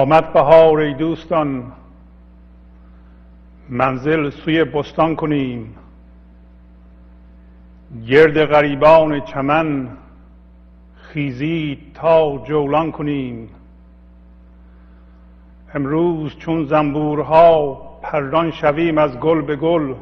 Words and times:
آمد 0.00 0.32
بهار 0.32 0.78
ای 0.78 0.94
دوستان. 0.94 1.72
منزل 3.68 4.30
سوی 4.30 4.64
بستان 4.64 5.16
کنیم. 5.16 5.74
گرد 8.06 8.44
غریبان 8.44 9.20
چمن 9.20 9.88
خیزید 10.94 11.78
تا 11.94 12.38
جولان 12.38 12.92
کنیم. 12.92 13.48
امروز 15.74 16.36
چون 16.36 16.64
زنبورها 16.64 17.74
پران 18.02 18.50
شویم 18.50 18.98
از 18.98 19.18
گل 19.18 19.40
به 19.40 19.56
گل 19.56 19.94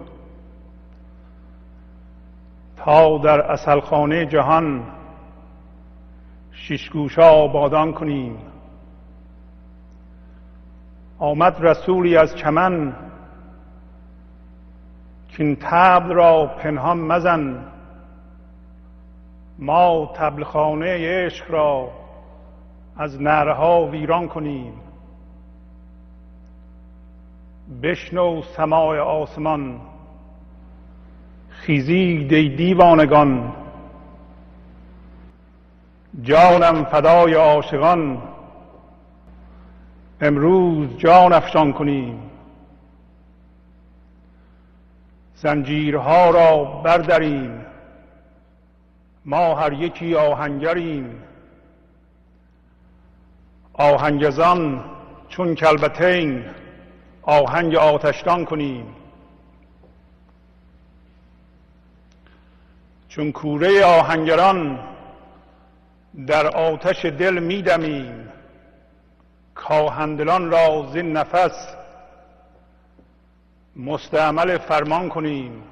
تا 2.76 3.18
در 3.18 3.40
اصلخانه 3.40 4.26
جهان 4.26 4.82
شیشگوشا 6.52 7.30
آبادان 7.30 7.92
کنیم. 7.92 8.36
آمد 11.18 11.56
رسولی 11.60 12.16
از 12.16 12.36
چمن. 12.36 12.94
که 15.28 15.44
این 15.44 15.56
تبل 15.56 16.12
را 16.12 16.46
پنهان 16.46 16.98
مزن. 16.98 17.64
ما 19.58 20.12
تبلخانه 20.14 20.86
عشق 20.86 21.50
را 21.50 21.90
از 22.96 23.22
نرها 23.22 23.86
ویران 23.86 24.28
کنیم. 24.28 24.72
بشنو 27.82 28.42
سماع 28.42 28.98
آسمان. 28.98 29.80
خیزید 31.48 32.32
ای 32.32 32.48
دیوانگان. 32.48 33.52
جانم 36.22 36.84
فدای 36.84 37.34
عاشقان. 37.34 38.22
امروز 40.20 40.96
جان 40.96 41.32
افشان 41.32 41.72
کنیم. 41.72 42.30
زنجیرها 45.34 46.30
را 46.30 46.64
برداریم 46.64 47.66
ما 49.24 49.54
هر 49.54 49.72
یکی 49.72 50.14
آهنگریم. 50.14 51.22
آهنگزان 53.72 54.84
چون 55.28 55.54
کلبتین 55.54 56.44
آهنگ 57.22 57.74
آتشدان 57.74 58.44
کنیم. 58.44 58.86
چون 63.08 63.32
کوره 63.32 63.84
آهنگران 63.84 64.78
در 66.26 66.46
آتش 66.46 67.04
دل 67.04 67.38
میدمیم. 67.38 68.28
کاهندلان 69.58 70.50
را 70.50 70.86
زین 70.92 71.12
نفس 71.12 71.76
مستعمل 73.76 74.58
فرمان 74.58 75.08
کنیم. 75.08 75.62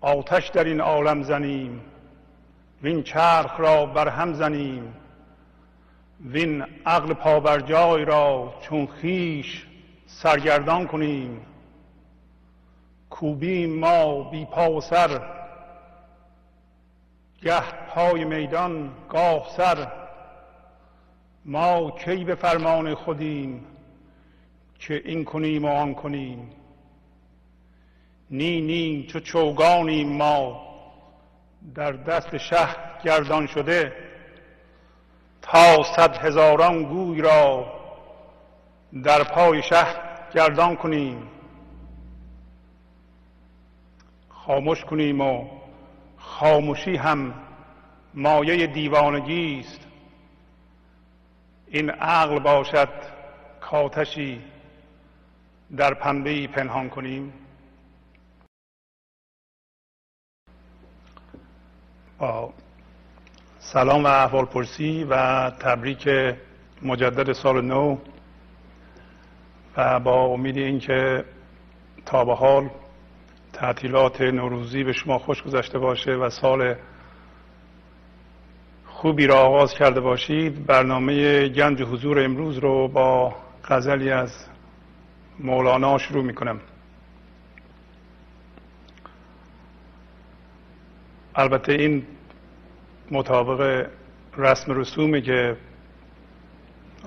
آتش 0.00 0.48
در 0.48 0.64
این 0.64 0.80
عالم 0.80 1.22
زنیم. 1.22 1.80
وین 2.82 3.02
چرخ 3.02 3.60
را 3.60 3.86
برهم 3.86 4.34
زنیم. 4.34 4.94
وین 6.20 6.64
عقل 6.86 7.12
پابرجای 7.12 8.04
را 8.04 8.54
چون 8.60 8.86
خیش 8.86 9.66
سرگردان 10.06 10.86
کنیم. 10.86 11.46
کوبیم 13.10 13.78
ما 13.78 14.30
بی 14.30 14.44
پا 14.44 14.72
و 14.72 14.80
سر. 14.80 15.20
گه 17.42 17.62
پای 17.94 18.24
میدان 18.24 18.90
گاه 19.08 19.46
سر. 19.56 19.97
ما 21.44 21.90
کی 21.90 22.24
به 22.24 22.34
فرمان 22.34 22.94
خودیم 22.94 23.64
که 24.78 25.02
این 25.04 25.24
کنیم 25.24 25.64
و 25.64 25.68
آن 25.68 25.94
کنیم؟ 25.94 26.50
نی 28.30 28.60
نی 28.60 29.06
چو 29.06 29.20
چوگانیم 29.20 30.16
ما 30.16 30.68
در 31.74 31.92
دست 31.92 32.38
شه 32.38 32.66
گردان 33.04 33.46
شده 33.46 33.92
تا 35.42 35.82
صد 35.96 36.16
هزاران 36.16 36.82
گوی 36.82 37.20
را 37.20 37.72
در 39.02 39.24
پای 39.24 39.62
شه 39.62 39.86
گردان 40.34 40.76
کنیم. 40.76 41.22
خاموش 44.28 44.84
کنیم 44.84 45.20
و 45.20 45.44
خاموشی 46.16 46.96
هم 46.96 47.34
مایه 48.14 48.66
دیوانگی 48.66 49.60
است. 49.60 49.87
این 51.70 51.90
عقل 51.90 52.38
باشد 52.38 52.88
کاتشی 53.60 54.40
در 55.76 55.94
پنبه 55.94 56.46
پنهان 56.46 56.88
کنیم. 56.88 57.32
با 62.18 62.52
سلام 63.58 64.04
و 64.04 64.06
احوال 64.06 64.44
پرسی 64.44 65.04
و 65.04 65.50
تبریک 65.50 66.08
مجدد 66.82 67.32
سال 67.32 67.64
نو 67.64 67.98
و 69.76 70.00
با 70.00 70.24
امید 70.24 70.56
اینکه 70.56 71.24
تا 72.06 72.24
به 72.24 72.34
حال 72.34 72.70
تعطیلات 73.52 74.20
نوروزی 74.20 74.84
به 74.84 74.92
شما 74.92 75.18
خوش 75.18 75.42
گذشته 75.42 75.78
باشه 75.78 76.12
و 76.12 76.30
سال 76.30 76.74
خوبی 78.98 79.26
را 79.26 79.40
آغاز 79.40 79.74
کرده 79.74 80.00
باشید. 80.00 80.66
برنامه 80.66 81.48
گنج 81.48 81.82
حضور 81.82 82.24
امروز 82.24 82.58
رو 82.58 82.88
با 82.88 83.34
غزلی 83.64 84.10
از 84.10 84.30
مولانا 85.40 85.98
شروع 85.98 86.24
می 86.24 86.34
کنم 86.34 86.60
البته 91.34 91.72
این 91.72 92.06
مطابق 93.10 93.86
رسم 94.36 94.72
رسومی 94.72 95.22
که 95.22 95.56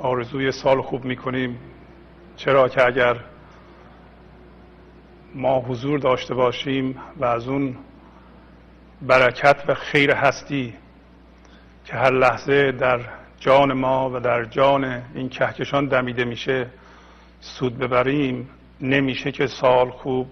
آرزوی 0.02 0.52
سال 0.52 0.82
خوب 0.82 1.06
می‌کنیم. 1.06 1.60
چرا 2.36 2.70
که 2.70 2.86
اگر 2.86 3.18
ما 5.36 5.60
حضور 5.60 6.00
داشته 6.00 6.34
باشیم 6.34 6.96
و 7.18 7.26
از 7.26 7.48
اون 7.48 7.76
برکت 9.02 9.64
و 9.68 9.74
خیر 9.74 10.12
هستی 10.12 10.74
که 11.86 11.94
هر 11.94 12.12
لحظه 12.12 12.72
در 12.72 13.00
جان 13.40 13.74
ما 13.74 14.10
و 14.14 14.20
در 14.20 14.46
جان 14.46 15.02
این 15.16 15.30
کهکشان 15.30 15.86
دمیده 15.86 16.26
میشه 16.26 16.68
سود 17.40 17.78
ببریم 17.78 18.50
نمیشه 18.82 19.32
که 19.32 19.48
سال 19.48 19.90
خوب 19.90 20.28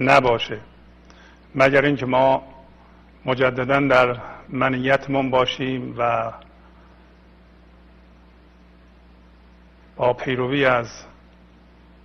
نباشه. 0.00 0.58
مگر 1.54 1.84
اینکه 1.84 2.06
ما 2.06 2.42
مجددا 3.24 3.80
در 3.80 4.16
منیتمون 4.48 5.30
باشیم 5.30 5.94
و 5.98 6.32
با 9.96 10.12
پیروی 10.12 10.64
از 10.64 10.86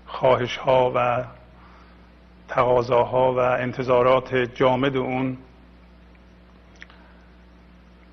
خواهش 0.06 0.58
ها 0.58 0.92
و 0.96 1.24
تقاضاها 2.48 3.34
و 3.34 3.38
انتظارات 3.38 4.36
جامد 4.36 4.98
اون 4.98 5.38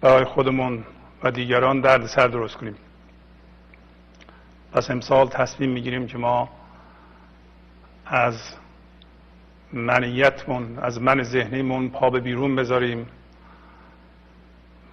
برای 0.02 0.24
خودمون 0.24 0.84
و 1.22 1.30
دیگران 1.30 1.80
درد 1.80 2.06
سر 2.06 2.28
درست 2.28 2.56
کنیم. 2.56 2.74
پس 4.72 4.90
امسال 4.90 5.28
تصمیم 5.28 5.70
می‌گیریم 5.70 6.06
که 6.06 6.18
ما 6.18 6.48
از 8.06 8.54
منیتمون 9.72 10.78
از 10.78 11.02
من 11.02 11.22
ذهنیمون 11.22 11.88
پا 11.88 12.10
به 12.10 12.20
بیرون 12.20 12.56
بذاریم 12.56 13.06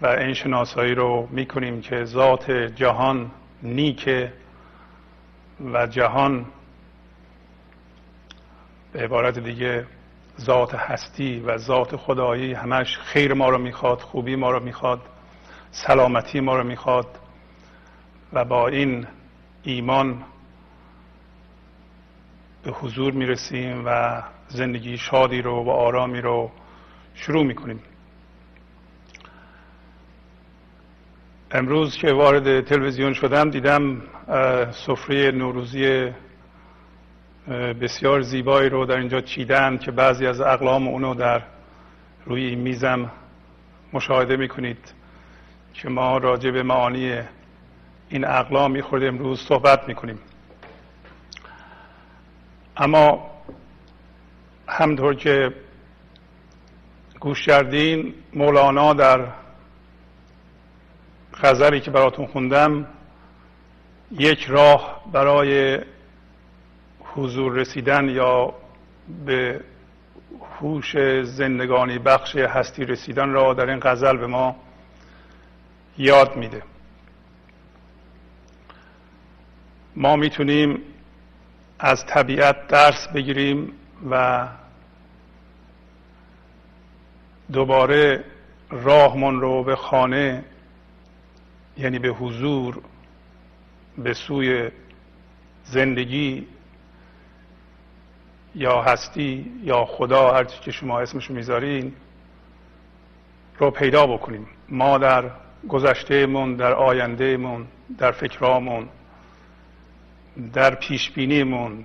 و 0.02 0.08
این 0.08 0.34
شناسایی 0.34 0.96
رو 0.96 1.28
می‌کنیم 1.32 1.82
که 1.82 2.06
ذات 2.06 2.52
جهان 2.52 3.32
نیکه 3.64 4.34
و 5.74 5.88
جهان 5.88 6.46
به 8.94 9.04
عبارت 9.04 9.40
دیگه 9.40 9.86
ذات 10.40 10.76
هستی 10.76 11.40
و 11.40 11.58
ذات 11.58 11.96
خدایی 11.96 12.54
همش 12.54 12.98
خیر 12.98 13.34
ما 13.34 13.50
رو 13.50 13.58
می‌خواد 13.58 14.00
خوبی 14.00 14.36
ما 14.36 14.52
رو 14.52 14.64
می‌خواد 14.64 15.02
سلامتی 15.72 16.40
ما 16.40 16.58
رو 16.58 16.64
می‌خواد 16.64 17.08
و 18.34 18.46
با 18.46 18.68
این 18.68 19.08
ایمان 19.64 20.24
به 22.64 22.72
حضور 22.72 23.14
می‌رسیم 23.14 23.84
و 23.86 24.22
زندگی 24.48 24.98
شادی 24.98 25.42
رو 25.42 25.64
و 25.64 25.70
آرامی 25.70 26.22
رو 26.22 26.52
شروع 27.16 27.44
می‌کنیم. 27.44 27.80
امروز 31.52 31.98
که 31.98 32.14
وارد 32.14 32.62
تلویزیون 32.62 33.14
شدم 33.14 33.50
دیدم 33.50 34.02
سفره 34.72 35.32
نوروزی 35.32 36.12
بسیار 37.50 38.22
زیبایی 38.22 38.70
رو 38.70 38.86
در 38.86 38.98
اینجا 38.98 39.22
چیدن 39.22 39.78
که 39.78 39.92
بعضی 39.92 40.28
از 40.28 40.42
اقلام 40.42 40.88
اونو 40.88 41.14
در 41.14 41.42
روی 42.26 42.56
میزم 42.56 43.12
مشاهده 43.94 44.38
می‌کنید 44.38 44.94
که 45.74 45.90
ما 45.90 46.18
راجع 46.18 46.52
به 46.52 46.64
معانی 46.64 47.22
این 48.10 48.26
اقلام 48.26 48.72
میخورده 48.72 49.08
امروز 49.08 49.40
صحبت 49.40 49.88
می‌کنیم. 49.88 50.20
اما 52.78 53.32
همطور 54.68 55.16
که 55.16 55.54
گوش 57.20 57.46
کردین 57.46 58.14
مولانا 58.34 58.94
در 58.94 59.28
غزلی 61.42 61.80
که 61.80 61.92
براتون 61.92 62.26
خوندم 62.26 62.88
یک 64.12 64.46
راه 64.46 65.04
برای 65.12 65.80
حضور 67.20 67.54
رسیدن 67.54 68.10
یا 68.10 68.54
به 69.26 69.62
هوش 70.60 70.98
زندگانی 71.24 72.00
بخش 72.00 72.36
هستی 72.36 72.86
رسیدن 72.86 73.30
را 73.30 73.54
در 73.54 73.70
این 73.70 73.80
غزل 73.80 74.18
به 74.18 74.28
ما 74.28 74.56
یاد 75.98 76.36
میده. 76.36 76.64
ما 79.96 80.16
می‌تونیم 80.16 80.82
از 81.80 82.06
طبیعت 82.06 82.68
درس 82.68 83.08
بگیریم 83.08 83.72
و 84.12 84.48
دوباره 87.52 88.24
راهمون 88.70 89.42
رو 89.42 89.64
به 89.64 89.76
خانه 89.76 90.44
یعنی 91.78 92.00
به 92.00 92.08
حضور 92.10 92.82
به 93.98 94.14
سوی 94.14 94.70
زندگی 95.64 96.48
یا 98.56 98.82
هستی 98.82 99.52
یا 99.64 99.86
خدا 99.86 100.34
هر 100.34 100.44
که 100.44 100.72
شما 100.72 101.00
اسمشو 101.00 101.34
می‌ذارین 101.34 101.94
رو 103.60 103.72
پیدا 103.72 104.08
بکنیم. 104.08 104.48
ما 104.70 104.98
در 104.98 105.24
گذشتهمون 105.70 106.56
در 106.56 106.74
آیندهمون 106.74 107.66
در 107.98 108.12
فکرامون 108.12 108.90
در 110.54 110.76
پیشبینیمون 110.76 111.84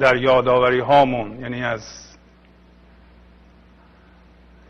در 0.00 0.16
یادآوری 0.16 0.78
هامون 0.78 1.40
یعنی 1.40 1.64
از 1.64 1.82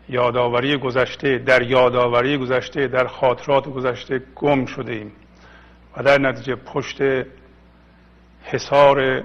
یادآوری 0.09 0.77
گذشته 0.77 1.37
در 1.37 1.61
یادآوری 1.61 2.37
گذشته 2.37 2.87
در 2.87 3.07
خاطرات 3.07 3.67
گذشته 3.69 4.21
گم 4.35 4.65
شده 4.65 4.93
ایم 4.93 5.11
و 5.97 6.03
در 6.03 6.17
نتیجه 6.17 6.55
پشت 6.55 6.97
حصار 8.43 9.23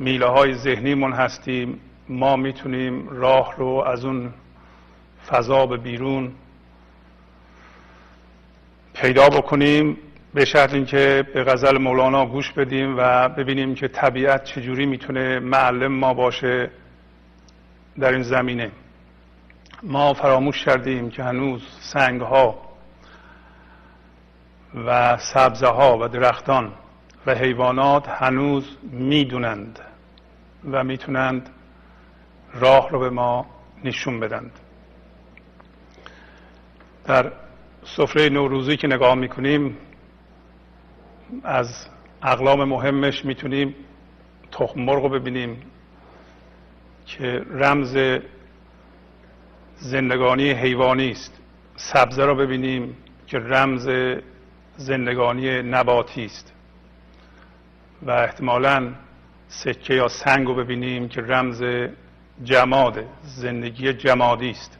میله 0.00 0.26
های 0.26 0.54
ذهنیمون 0.54 1.12
هستیم. 1.12 1.80
ما 2.08 2.36
می‌تونیم 2.36 3.08
راه 3.08 3.54
رو 3.56 3.84
از 3.86 4.04
اون 4.04 4.32
فضا 5.28 5.66
به 5.66 5.76
بیرون 5.76 6.32
پیدا 8.94 9.28
بکنیم. 9.28 9.96
به 10.34 10.44
شرط 10.44 10.74
اینکه 10.74 11.24
به 11.34 11.44
غزل 11.44 11.78
مولانا 11.78 12.26
گوش 12.26 12.52
بدیم 12.52 12.94
و 12.98 13.28
ببینیم 13.28 13.74
که 13.74 13.88
طبیعت 13.88 14.44
چجوری 14.44 14.86
می‌تونه 14.86 15.38
معلم 15.38 15.92
ما 15.92 16.14
باشه 16.14 16.70
در 17.98 18.12
این 18.12 18.22
زمینه. 18.22 18.70
ما 19.82 20.14
فراموش 20.14 20.64
کردیم 20.64 21.10
که 21.10 21.22
هنوز 21.22 21.62
سنگ 21.80 22.20
ها 22.20 22.58
و 24.86 25.16
سبزه 25.16 25.68
ها 25.68 25.98
و 25.98 26.08
درختان 26.08 26.72
و 27.26 27.34
حیوانات 27.34 28.08
هنوز 28.08 28.76
می‌دونند. 28.92 29.80
و 30.64 30.84
می‌تونند 30.84 31.50
راه 32.54 32.90
رو 32.90 32.98
به 32.98 33.10
ما 33.10 33.46
نشون 33.84 34.20
بدند. 34.20 34.52
در 37.04 37.32
سفره 37.84 38.28
نوروزی 38.28 38.76
که 38.76 38.86
نگاه 38.86 39.14
می‌کنیم 39.14 39.76
از 41.44 41.86
اقلام 42.22 42.64
مهمش 42.64 43.24
می‌تونیم 43.24 43.74
تخم 44.52 44.80
مرغ 44.80 45.02
رو 45.02 45.08
ببینیم 45.08 45.62
که 47.06 47.44
رمز 47.50 47.98
زندگانی 49.76 50.50
حیوانی 50.50 51.10
است. 51.10 51.40
سبزه 51.76 52.24
را 52.24 52.34
ببینیم 52.34 52.96
که 53.26 53.38
رمز 53.38 53.88
زندگانی 54.76 55.62
نباتی 55.62 56.24
است. 56.24 56.52
و 58.02 58.10
احتمالا 58.10 58.92
سکه 59.52 59.94
یا 59.94 60.08
سنگ 60.08 60.46
رو 60.46 60.54
ببینیم 60.54 61.08
که 61.08 61.20
رمز 61.20 61.62
جماد 62.44 63.04
زندگی 63.22 63.92
جمادی 63.92 64.50
است. 64.50 64.78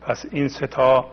پس 0.00 0.26
این 0.30 0.48
ستا 0.48 1.10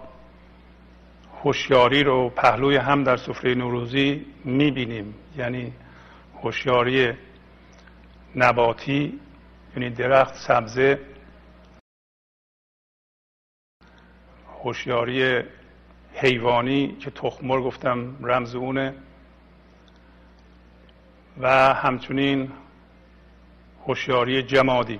هوشیاری 1.43 2.03
رو 2.03 2.29
پهلوی 2.29 2.77
هم 2.77 3.03
در 3.03 3.17
سفره 3.17 3.55
نوروزی 3.55 4.25
می‌بینیم. 4.43 5.15
یعنی 5.37 5.73
هوشیاری 6.41 7.13
نباتی 8.35 9.19
یعنی 9.75 9.89
درخت 9.89 10.35
سبزه. 10.35 10.99
هوشیاری 14.63 15.43
حیوانی 16.13 16.95
که 16.99 17.11
تخمر 17.11 17.61
گفتم 17.61 18.15
رمز 18.21 18.55
اونه. 18.55 18.93
و 21.39 21.73
همچنین 21.73 22.51
هوشیاری 23.87 24.43
جمادی. 24.43 24.99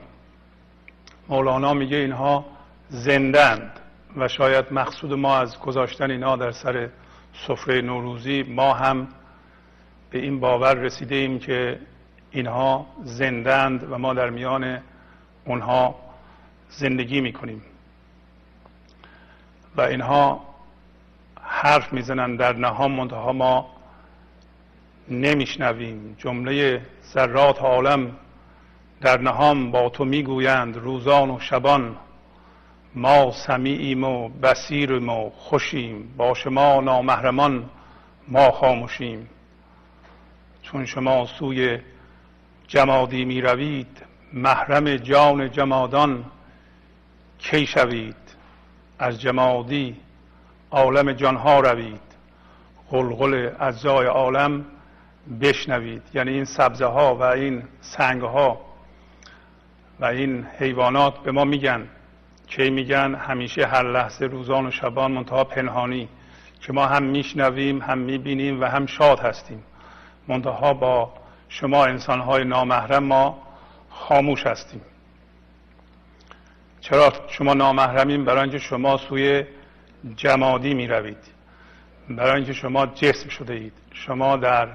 مولانا 1.29 1.73
میگه 1.73 1.97
اینها 1.97 2.45
زندند 2.89 3.79
و 4.17 4.27
شاید 4.27 4.73
مقصود 4.73 5.13
ما 5.13 5.37
از 5.37 5.59
گذاشتن 5.59 6.11
اینها 6.11 6.35
در 6.35 6.51
سر 6.51 6.89
سفره 7.47 7.81
نوروزی 7.81 8.43
ما 8.43 8.73
هم 8.73 9.07
به 10.09 10.19
این 10.19 10.39
باور 10.39 10.73
رسیده 10.73 11.15
ایم 11.15 11.39
که 11.39 11.79
اینها 12.31 12.85
زندند 13.03 13.91
و 13.91 13.97
ما 13.97 14.13
در 14.13 14.29
میان 14.29 14.81
اونها 15.45 15.95
زندگی 16.69 17.21
می‌کنیم. 17.21 17.61
و 19.77 19.81
اینها 19.81 20.41
حرف 21.41 21.93
می‌زنن 21.93 22.35
در 22.35 22.53
نهام 22.53 22.91
منتها 22.91 23.33
ما 23.33 23.71
نمیشنویم. 25.09 26.15
جمله 26.17 26.81
ذرات 27.13 27.61
عالم 27.61 28.11
در 29.01 29.21
نهام 29.21 29.71
با 29.71 29.89
تو 29.89 30.05
می‌گویند 30.05 30.77
روزان 30.77 31.29
و 31.29 31.39
شبان 31.39 31.95
ما 32.95 33.31
سمیعیم 33.31 34.03
و 34.03 34.29
بسیریم 34.29 35.09
و 35.09 35.29
خوشیم 35.29 36.13
با 36.17 36.33
شما 36.33 36.81
نامهرمان 36.81 37.69
ما 38.27 38.51
خاموشیم. 38.51 39.29
چون 40.61 40.85
شما 40.85 41.25
سوی 41.25 41.79
جمادی 42.67 43.25
می 43.25 43.41
روید 43.41 43.87
محرم 44.33 44.97
جان 44.97 45.51
جمادان 45.51 46.25
کی 47.39 47.65
شوید؟ 47.65 48.15
از 48.99 49.21
جمادی 49.21 49.95
عالم 50.71 51.11
جانها 51.11 51.59
روید. 51.59 52.01
قلقل 52.89 53.49
اجزای 53.59 54.07
عالم 54.07 54.65
بشنوید. 55.41 56.01
یعنی 56.13 56.31
این 56.31 56.45
سبزه 56.45 56.85
ها 56.85 57.15
و 57.15 57.23
این 57.23 57.63
سنگ 57.81 58.21
ها 58.21 58.64
و 59.99 60.05
این 60.05 60.45
حیوانات 60.59 61.19
به 61.19 61.31
ما 61.31 61.43
میگن. 61.43 61.87
که 62.47 62.69
میگن؟ 62.69 63.15
همیشه 63.15 63.65
هر 63.65 63.91
لحظه 63.91 64.25
روزان 64.25 64.65
و 64.65 64.71
شبان 64.71 65.11
منتها 65.11 65.43
پنهانی. 65.43 66.09
که 66.61 66.73
ما 66.73 66.85
هم 66.85 67.03
میشنویم 67.03 67.81
هم 67.81 67.97
می‌بینیم 67.97 68.61
و 68.61 68.65
هم 68.65 68.85
شاد 68.85 69.19
هستیم. 69.19 69.63
منتها 70.27 70.73
با 70.73 71.13
شما 71.49 71.85
انسانهای 71.85 72.43
نامحرم 72.43 73.03
ما 73.03 73.37
خاموش 73.89 74.47
هستیم. 74.47 74.81
چرا 76.81 77.13
شما 77.27 77.53
نامحرمین 77.53 78.25
برای 78.25 78.41
اینکه 78.41 78.59
شما 78.59 78.97
سوی 78.97 79.43
جمادی 80.15 80.73
می 80.73 80.87
روید 80.87 81.17
برای 82.09 82.35
اینکه 82.35 82.53
شما 82.53 82.85
جسم 82.85 83.29
شده 83.29 83.53
اید. 83.53 83.73
شما 83.91 84.37
در 84.37 84.67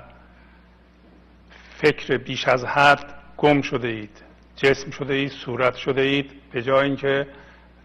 فکر 1.76 2.16
بیش 2.16 2.48
از 2.48 2.64
حد 2.64 3.14
گم 3.36 3.62
شده 3.62 3.88
اید. 3.88 4.29
جسم 4.62 4.90
شده 4.90 5.14
اید 5.14 5.30
صورت 5.32 5.74
شده 5.74 6.00
اید 6.00 6.30
به 6.52 6.62
جای 6.62 6.84
اینکه 6.84 7.26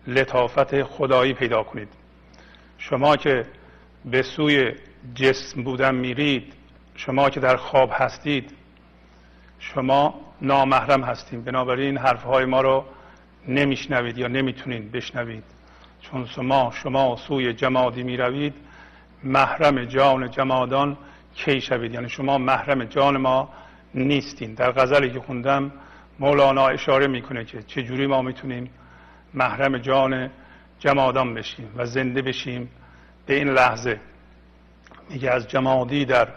لطافت 0.08 0.84
خدایی 0.84 1.34
پیدا 1.34 1.64
کنید. 1.64 1.88
شما 2.78 3.18
که 3.18 3.46
به 4.06 4.22
سوی 4.22 4.72
جسم 5.16 5.64
بودن 5.64 5.96
میرید 5.96 6.54
شما 6.96 7.30
که 7.30 7.40
در 7.40 7.56
خواب 7.56 7.90
هستید 7.94 8.52
شما 9.60 10.22
نامحرم 10.42 11.04
هستیم. 11.04 11.42
بنابراین 11.42 11.98
حرفهای 11.98 12.46
ما 12.46 12.62
رو 12.62 12.86
نمیشنوید 13.48 14.18
یا 14.18 14.28
نمی‌تونید 14.28 14.92
بشنوید. 14.92 15.44
چون 16.02 16.26
شما 16.26 16.72
شما 16.84 17.16
سوی 17.28 17.54
جمادی 17.54 18.04
می‌روید 18.04 18.54
محرم 19.24 19.86
جان 19.86 20.32
جمادان 20.32 20.98
کی 21.36 21.62
شوید؟ 21.62 21.94
یعنی 21.94 22.10
شما 22.10 22.38
محرم 22.38 22.84
جان 22.84 23.18
ما 23.18 23.50
نیستین. 23.94 24.54
در 24.54 24.72
غزلی 24.72 25.10
که 25.10 25.20
خوندم 25.20 25.72
مولانا 26.20 26.68
اشاره 26.68 27.08
می‌کنه 27.08 27.46
که 27.46 27.64
چجوری 27.64 28.08
ما 28.08 28.22
می‌تونیم 28.22 28.70
محرم 29.34 29.78
جان 29.78 30.30
جمادان 30.80 31.34
بشیم 31.34 31.70
و 31.76 31.86
زنده 31.86 32.22
بشیم 32.22 32.70
به 33.26 33.34
این 33.34 33.50
لحظه. 33.50 34.00
میگه 35.10 35.32
از 35.32 35.48
جمادی 35.48 36.06
در 36.06 36.28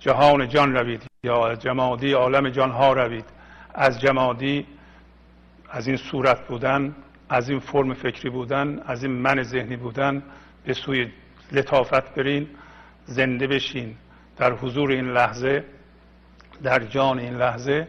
جهان 0.00 0.48
جان 0.48 0.76
روید 0.76 1.02
یا 1.22 1.48
از 1.48 1.62
جمادی 1.62 2.12
عالم 2.12 2.48
جان 2.48 2.70
ها 2.70 2.92
روید. 2.92 3.24
از 3.74 4.00
جمادی 4.00 4.66
از 5.70 5.86
این 5.86 5.96
صورت 5.96 6.48
بودن 6.48 6.94
از 7.28 7.50
این 7.50 7.58
فرم 7.58 7.94
فکری 7.94 8.30
بودن 8.30 8.82
از 8.86 9.04
این 9.04 9.12
من 9.12 9.42
ذهنی 9.42 9.76
بودن 9.76 10.22
به 10.64 10.72
سوی 10.72 11.08
لطافت 11.52 12.14
برین 12.14 12.48
زنده 13.04 13.46
بشین. 13.46 13.96
در 14.36 14.52
حضور 14.52 14.90
این 14.90 15.12
لحظه 15.12 15.64
در 16.62 16.78
جان 16.78 17.18
این 17.18 17.36
لحظه 17.36 17.88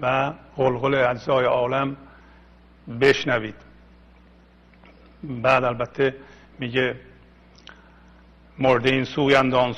و 0.00 0.32
قلقل 0.56 0.94
اجزای 0.94 1.44
عالم 1.44 1.96
بشنوید. 3.00 3.54
بعد 5.22 5.64
البته 5.64 6.14
میگه 6.58 6.96
مرده 8.58 8.90
این 8.90 9.04
سویند 9.04 9.54
آن 9.54 9.74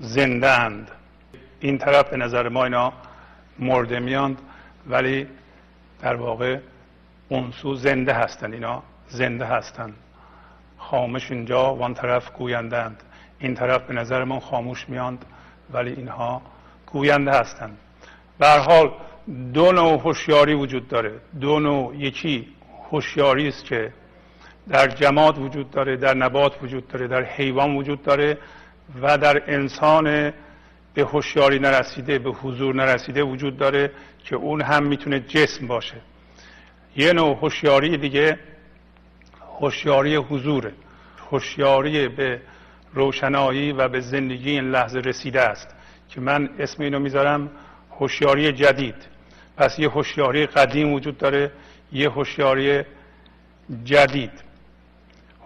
زنده 0.00 0.60
اند. 0.60 0.90
این 1.60 1.78
طرف 1.78 2.10
به 2.10 2.16
نظر 2.16 2.48
ما 2.48 2.64
اینا 2.64 2.92
مرده 3.58 3.98
میاند 3.98 4.38
ولی 4.86 5.26
در 6.00 6.14
واقع 6.14 6.58
اون 7.28 7.50
سو 7.50 7.74
زنده 7.74 8.12
هستند 8.12 8.52
اینا 8.52 8.82
زنده 9.08 9.44
هستند. 9.44 9.94
خاموش 10.78 11.30
اینجا 11.30 11.74
وان 11.74 11.94
طرف 11.94 12.30
گویندند 12.32 13.02
این 13.38 13.54
طرف 13.54 13.82
به 13.82 13.94
نظر 13.94 14.24
ما 14.24 14.40
خاموش 14.40 14.88
میاند 14.88 15.24
ولی 15.72 15.92
اینها 15.92 16.42
گوینده 16.94 17.30
هستند 17.30 17.78
به 18.38 18.48
حال 18.48 18.92
دو 19.54 19.72
نوع 19.72 20.00
هوشیاری 20.00 20.54
وجود 20.54 20.88
داره. 20.88 21.12
دو 21.40 21.60
نوع 21.60 21.96
یکی 21.96 22.46
هوشیاری 22.90 23.48
است 23.48 23.64
که 23.64 23.92
در 24.68 24.88
جماد 24.88 25.38
وجود 25.38 25.70
داره 25.70 25.96
در 25.96 26.14
نبات 26.14 26.62
وجود 26.62 26.88
داره 26.88 27.08
در 27.08 27.22
حیوان 27.22 27.76
وجود 27.76 28.02
داره 28.02 28.38
و 29.02 29.18
در 29.18 29.42
انسان 29.46 30.32
به 30.94 31.02
هوشیاری 31.02 31.58
نرسیده 31.58 32.18
به 32.18 32.30
حضور 32.30 32.74
نرسیده 32.74 33.22
وجود 33.22 33.56
داره 33.56 33.90
که 34.24 34.36
اون 34.36 34.62
هم 34.62 34.82
می‌تونه 34.86 35.20
جسم 35.20 35.66
باشه. 35.66 35.96
یه 36.96 37.12
نوع 37.12 37.36
هوشیاری 37.36 37.96
دیگه 37.96 38.38
هوشیاری 39.60 40.16
حضوره. 40.16 40.72
هوشیاری 41.30 42.08
به 42.08 42.40
روشنایی 42.94 43.72
و 43.72 43.88
به 43.88 44.00
زندگی 44.00 44.50
این 44.50 44.70
لحظه 44.70 44.98
رسیده 44.98 45.40
است. 45.40 45.73
که 46.08 46.20
من 46.20 46.48
اسم 46.58 46.82
اینو 46.82 46.98
می‌ذارم 46.98 47.50
هوشیاری 47.90 48.52
جدید. 48.52 48.94
پس 49.56 49.78
یه 49.78 49.88
هوشیاری 49.88 50.46
قدیم 50.46 50.92
وجود 50.92 51.18
داره 51.18 51.50
یه 51.92 52.10
هوشیاری 52.10 52.82
جدید. 53.84 54.32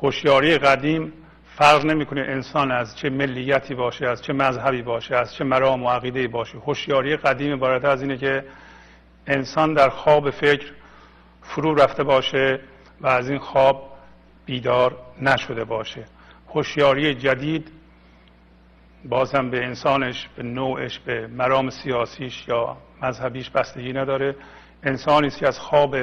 هوشیاری 0.02 0.58
قدیم 0.58 1.12
فرق 1.56 1.84
نمی‌کنه 1.84 2.20
انسان 2.20 2.72
از 2.72 2.96
چه 2.96 3.10
ملیتی 3.10 3.74
باشه 3.74 4.06
از 4.06 4.22
چه 4.22 4.32
مذهبی 4.32 4.82
باشه 4.82 5.16
از 5.16 5.34
چه 5.34 5.44
مرام 5.44 5.82
و 5.82 5.90
عقیده 5.90 6.28
باشه. 6.28 6.58
هوشیاری 6.58 7.16
قدیم 7.16 7.52
عبارت 7.52 7.84
از 7.84 8.02
اینه 8.02 8.16
که 8.16 8.44
انسان 9.26 9.74
در 9.74 9.88
خواب 9.88 10.30
فکر 10.30 10.72
فرو 11.42 11.74
رفته 11.74 12.04
باشه 12.04 12.60
و 13.00 13.06
از 13.06 13.30
این 13.30 13.38
خواب 13.38 13.92
بیدار 14.46 14.96
نشده 15.22 15.64
باشه. 15.64 16.04
هوشیاری 16.54 17.14
جدید 17.14 17.70
بازم 19.08 19.50
به 19.50 19.64
انسانش 19.64 20.28
به 20.36 20.42
نوعش 20.42 20.98
به 20.98 21.26
مرام 21.26 21.70
سیاسیش 21.70 22.48
یا 22.48 22.76
مذهبیش 23.02 23.50
بستگی 23.50 23.92
نداره. 23.92 24.36
انسانی 24.82 25.30
که 25.30 25.48
از 25.48 25.58
خواب 25.58 25.96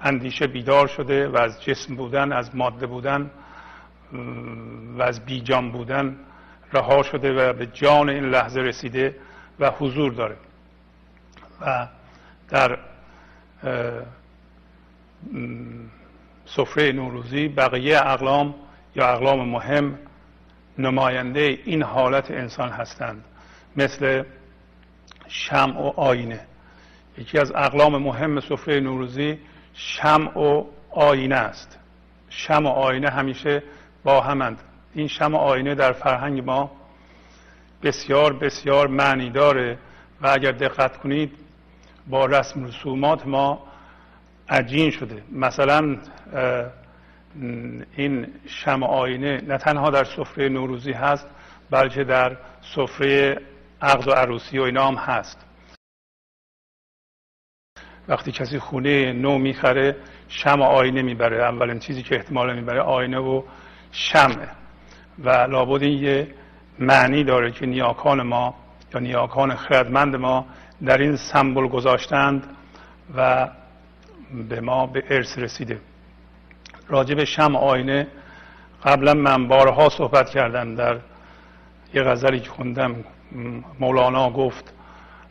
اندیشه 0.00 0.46
بیدار 0.46 0.86
شده 0.86 1.28
و 1.28 1.36
از 1.36 1.62
جسم 1.64 1.96
بودن 1.96 2.32
از 2.32 2.56
ماده 2.56 2.86
بودن 2.86 3.30
و 4.98 5.02
از 5.02 5.24
بیجان 5.24 5.72
بودن 5.72 6.16
رها 6.72 7.02
شده 7.02 7.32
و 7.32 7.52
به 7.52 7.66
جان 7.66 8.10
این 8.10 8.24
لحظه 8.24 8.60
رسیده 8.60 9.16
و 9.60 9.70
حضور 9.70 10.12
داره. 10.12 10.36
و 11.60 11.88
در 12.48 12.78
سفره 16.46 16.92
نوروزی 16.92 17.48
بقیه 17.48 17.98
اقلام 17.98 18.54
یا 18.96 19.08
اقلام 19.08 19.48
مهم 19.48 19.98
نماینده 20.78 21.58
این 21.64 21.82
حالت 21.82 22.30
انسان 22.30 22.68
هستند. 22.68 23.24
مثل 23.76 24.22
شمع 25.28 25.80
و 25.80 25.92
آینه. 25.96 26.40
یکی 27.18 27.38
از 27.38 27.52
اقلام 27.54 27.96
مهم 28.02 28.40
سفره 28.40 28.80
نوروزی 28.80 29.38
شمع 29.74 30.38
و 30.38 30.64
آینه 30.90 31.34
است. 31.34 31.78
شمع 32.28 32.68
و 32.68 32.72
آینه 32.72 33.10
همیشه 33.10 33.62
با 34.04 34.20
همند. 34.20 34.58
این 34.94 35.08
شمع 35.08 35.38
و 35.38 35.40
آینه 35.40 35.74
در 35.74 35.92
فرهنگ 35.92 36.44
ما 36.44 36.70
بسیار 37.82 38.32
بسیار 38.32 38.86
معنی 38.86 39.30
داره 39.30 39.78
و 40.20 40.26
اگر 40.26 40.52
دقت 40.52 40.96
کنید 40.96 41.32
با 42.06 42.26
رسم 42.26 42.64
رسومات 42.64 43.26
ما 43.26 43.66
عجین 44.48 44.90
شده. 44.90 45.22
مثلا 45.32 45.96
این 47.96 48.26
شمع 48.46 48.86
آینه 48.86 49.40
نه 49.40 49.58
تنها 49.58 49.90
در 49.90 50.04
سفره 50.04 50.48
نوروزی 50.48 50.92
هست 50.92 51.26
بلکه 51.70 52.04
در 52.04 52.36
سفره 52.74 53.40
عقد 53.82 54.08
و 54.08 54.10
عروسی 54.10 54.58
و 54.58 54.62
اینا 54.62 54.88
هم 54.88 54.94
هست. 54.94 55.46
وقتی 58.08 58.32
کسی 58.32 58.58
خونه 58.58 59.12
نو 59.12 59.38
می‌خره 59.38 59.96
شم 60.28 60.62
آینه 60.62 61.02
می‌بره. 61.02 61.42
اولین 61.42 61.78
چیزی 61.78 62.02
که 62.02 62.16
احتمال 62.16 62.56
می‌بره 62.56 62.80
آینه 62.80 63.18
و 63.18 63.42
شمه 63.92 64.48
و 65.18 65.30
لابد 65.30 65.82
این 65.82 66.02
یه 66.02 66.34
معنی 66.78 67.24
داره 67.24 67.50
که 67.50 67.66
نیاکان 67.66 68.22
ما 68.22 68.54
یا 68.94 69.00
نیاکان 69.00 69.56
خردمند 69.56 70.16
ما 70.16 70.46
در 70.84 70.98
این 70.98 71.16
سمبل 71.16 71.68
گذاشتند 71.68 72.56
و 73.16 73.48
به 74.48 74.60
ما 74.60 74.86
به 74.86 75.04
ارث 75.10 75.38
رسیده. 75.38 75.80
راجع 76.88 77.14
به 77.14 77.24
شم 77.24 77.56
آینه 77.56 78.06
قبلا 78.84 79.14
من 79.14 79.48
بارها 79.48 79.88
صحبت 79.88 80.30
کردم 80.30 80.74
در 80.74 80.98
یه 81.94 82.02
غزلی 82.02 82.40
که 82.40 82.50
خوندم 82.50 82.94
مولانا 83.80 84.30
گفت 84.30 84.74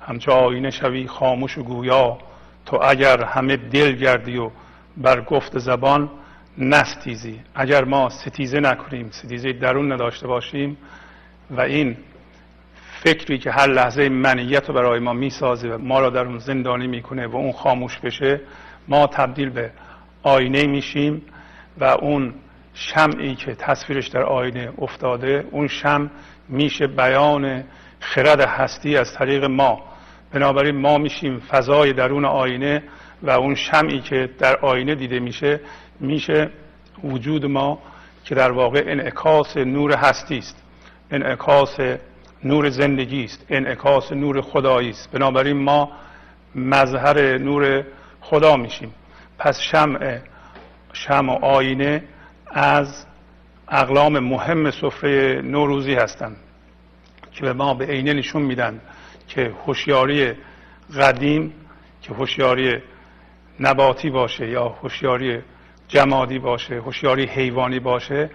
همچه 0.02 0.32
آینه 0.32 0.72
شوی 0.72 1.08
خاموش 1.08 1.58
و 1.58 1.64
گویا 1.64 2.18
تو 2.66 2.80
اگر 2.84 3.24
همه 3.24 3.58
دل 3.58 3.92
گردی 3.92 4.38
و 4.38 4.52
بر 4.98 5.22
گفت 5.22 5.60
زبان 5.60 6.10
نستیزی. 6.58 7.40
اگر 7.56 7.84
ما 7.84 8.10
ستیزه 8.10 8.60
نکنیم 8.60 9.10
ستیزه 9.12 9.54
درون 9.54 9.92
نداشته 9.92 10.28
باشیم 10.28 10.78
و 11.52 11.62
این 11.62 11.98
فکری 13.04 13.38
که 13.38 13.52
هر 13.52 13.68
لحظه 13.68 14.10
منیت 14.10 14.68
رو 14.68 14.74
برای 14.74 15.00
ما 15.00 15.14
می‌سازه 15.14 15.70
و 15.70 15.78
ما 15.78 16.00
را 16.00 16.10
در 16.10 16.26
اون 16.26 16.38
زندانی 16.38 16.88
می‌کنه 16.88 17.28
و 17.28 17.36
اون 17.36 17.52
خاموش 17.52 18.00
بشه 18.00 18.42
ما 18.88 19.08
تبدیل 19.08 19.50
به 19.50 19.72
آینه 20.24 20.68
میشیم. 20.68 21.22
و 21.78 21.84
اون 21.84 22.34
شمعی 22.74 23.36
که 23.36 23.56
تصویرش 23.56 24.08
در 24.08 24.24
آینه 24.24 24.74
افتاده 24.78 25.48
اون 25.52 25.68
شم 25.68 26.12
میشه 26.50 26.88
بیان 26.88 27.64
خرد 28.00 28.42
هستی 28.42 28.98
از 28.98 29.14
طریق 29.14 29.44
ما. 29.44 29.84
بنابراین 30.32 30.76
ما 30.76 30.98
میشیم 30.98 31.40
فضای 31.40 31.94
درون 31.94 32.26
آینه 32.26 32.84
و 33.24 33.30
اون 33.30 33.56
شمعی 33.56 34.00
که 34.00 34.30
در 34.40 34.58
آینه 34.58 34.96
دیده 34.96 35.20
میشه 35.20 35.60
میشه 36.00 36.50
وجود 37.04 37.46
ما 37.46 37.80
که 38.26 38.36
در 38.36 38.52
واقع 38.52 38.84
انعکاس 38.88 39.58
نور 39.58 39.94
هستی 39.94 40.38
است. 40.38 40.64
انعکاس 41.12 41.78
نور 42.44 42.70
زندگی 42.70 43.24
است. 43.24 43.46
انعکاس 43.50 44.12
نور 44.12 44.42
خدایی 44.42 44.90
است. 44.90 45.12
بنابراین 45.12 45.58
ما 45.58 45.92
مظهر 46.56 47.38
نور 47.38 47.84
خدا 48.22 48.58
میشیم. 48.58 48.94
پس 49.40 49.60
شمع 49.60 50.20
شمع 50.96 51.34
و 51.34 51.46
آینه 51.46 52.04
از 52.48 53.06
اقلام 53.68 54.20
مهم 54.20 54.72
سفره 54.72 55.42
نوروزی 55.42 55.94
هستند 55.94 56.38
که 57.32 57.42
به 57.42 57.54
ما 57.54 57.74
به 57.74 57.86
عینه 57.86 58.14
نشون 58.14 58.42
میدن 58.42 58.82
که 59.28 59.54
هوشیاری 59.66 60.34
قدیم 61.00 61.54
که 62.02 62.14
هوشیاری 62.14 62.82
نباتی 63.60 64.10
باشه 64.10 64.50
یا 64.50 64.68
هوشیاری 64.68 65.40
جمادی 65.88 66.40
باشه 66.40 66.76
هوشیاری 66.76 67.26
حیوانی 67.26 67.80
باشه 67.80 68.30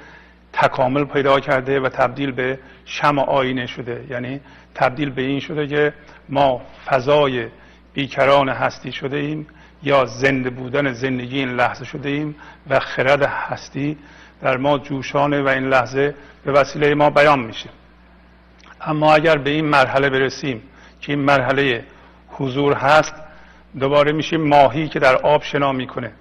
تکامل 0.53 1.05
پیدا 1.05 1.41
کرده 1.41 1.81
و 1.81 1.89
تبدیل 1.89 2.33
به 2.33 2.59
شم 2.85 3.19
آینه 3.19 3.67
شده. 3.67 4.07
یعنی 4.11 4.41
تبدیل 4.75 5.11
به 5.11 5.23
این 5.23 5.41
شده 5.41 5.67
که 5.67 5.95
ما 6.29 6.63
فضای 6.87 7.49
بیکران 7.93 8.49
هستی 8.49 8.93
شده 8.93 9.17
ایم. 9.17 9.47
یا 9.83 10.05
زنده 10.05 10.51
بودن 10.51 10.93
زندگی 10.93 11.39
این 11.39 11.49
لحظه 11.49 11.85
شده 11.85 12.09
ایم 12.09 12.35
و 12.71 12.81
خرد 12.81 13.23
هستی 13.23 13.99
در 14.43 14.57
ما 14.57 14.79
جوشانه 14.79 15.43
و 15.43 15.49
این 15.49 15.69
لحظه 15.69 16.15
به 16.45 16.53
وسیله 16.53 16.95
ما 16.95 17.11
بیان 17.11 17.39
میشه. 17.39 17.69
اما 18.81 19.15
اگر 19.15 19.39
به 19.39 19.51
این 19.51 19.65
مرحله 19.65 20.11
برسیم 20.11 20.63
که 21.01 21.13
این 21.13 21.21
مرحله 21.21 21.85
حضور 22.29 22.75
هست 22.75 23.15
دوباره 23.81 24.13
میشیم 24.13 24.41
ماهی 24.41 24.89
که 24.89 24.99
در 24.99 25.17
آب 25.17 25.43
شنا 25.43 25.73
می‌کنه. 25.73 26.13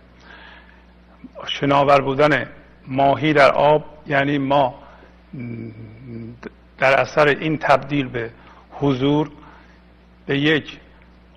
شناور 1.48 2.01
بودن 2.01 2.48
ماهی 2.88 3.34
در 3.34 3.51
آب 3.51 3.86
یعنی 4.08 4.38
ما 4.38 4.75
در 6.78 7.00
اثر 7.00 7.28
این 7.28 7.58
تبدیل 7.58 8.08
به 8.08 8.30
حضور 8.72 9.32
به 10.25 10.39
یک 10.39 10.80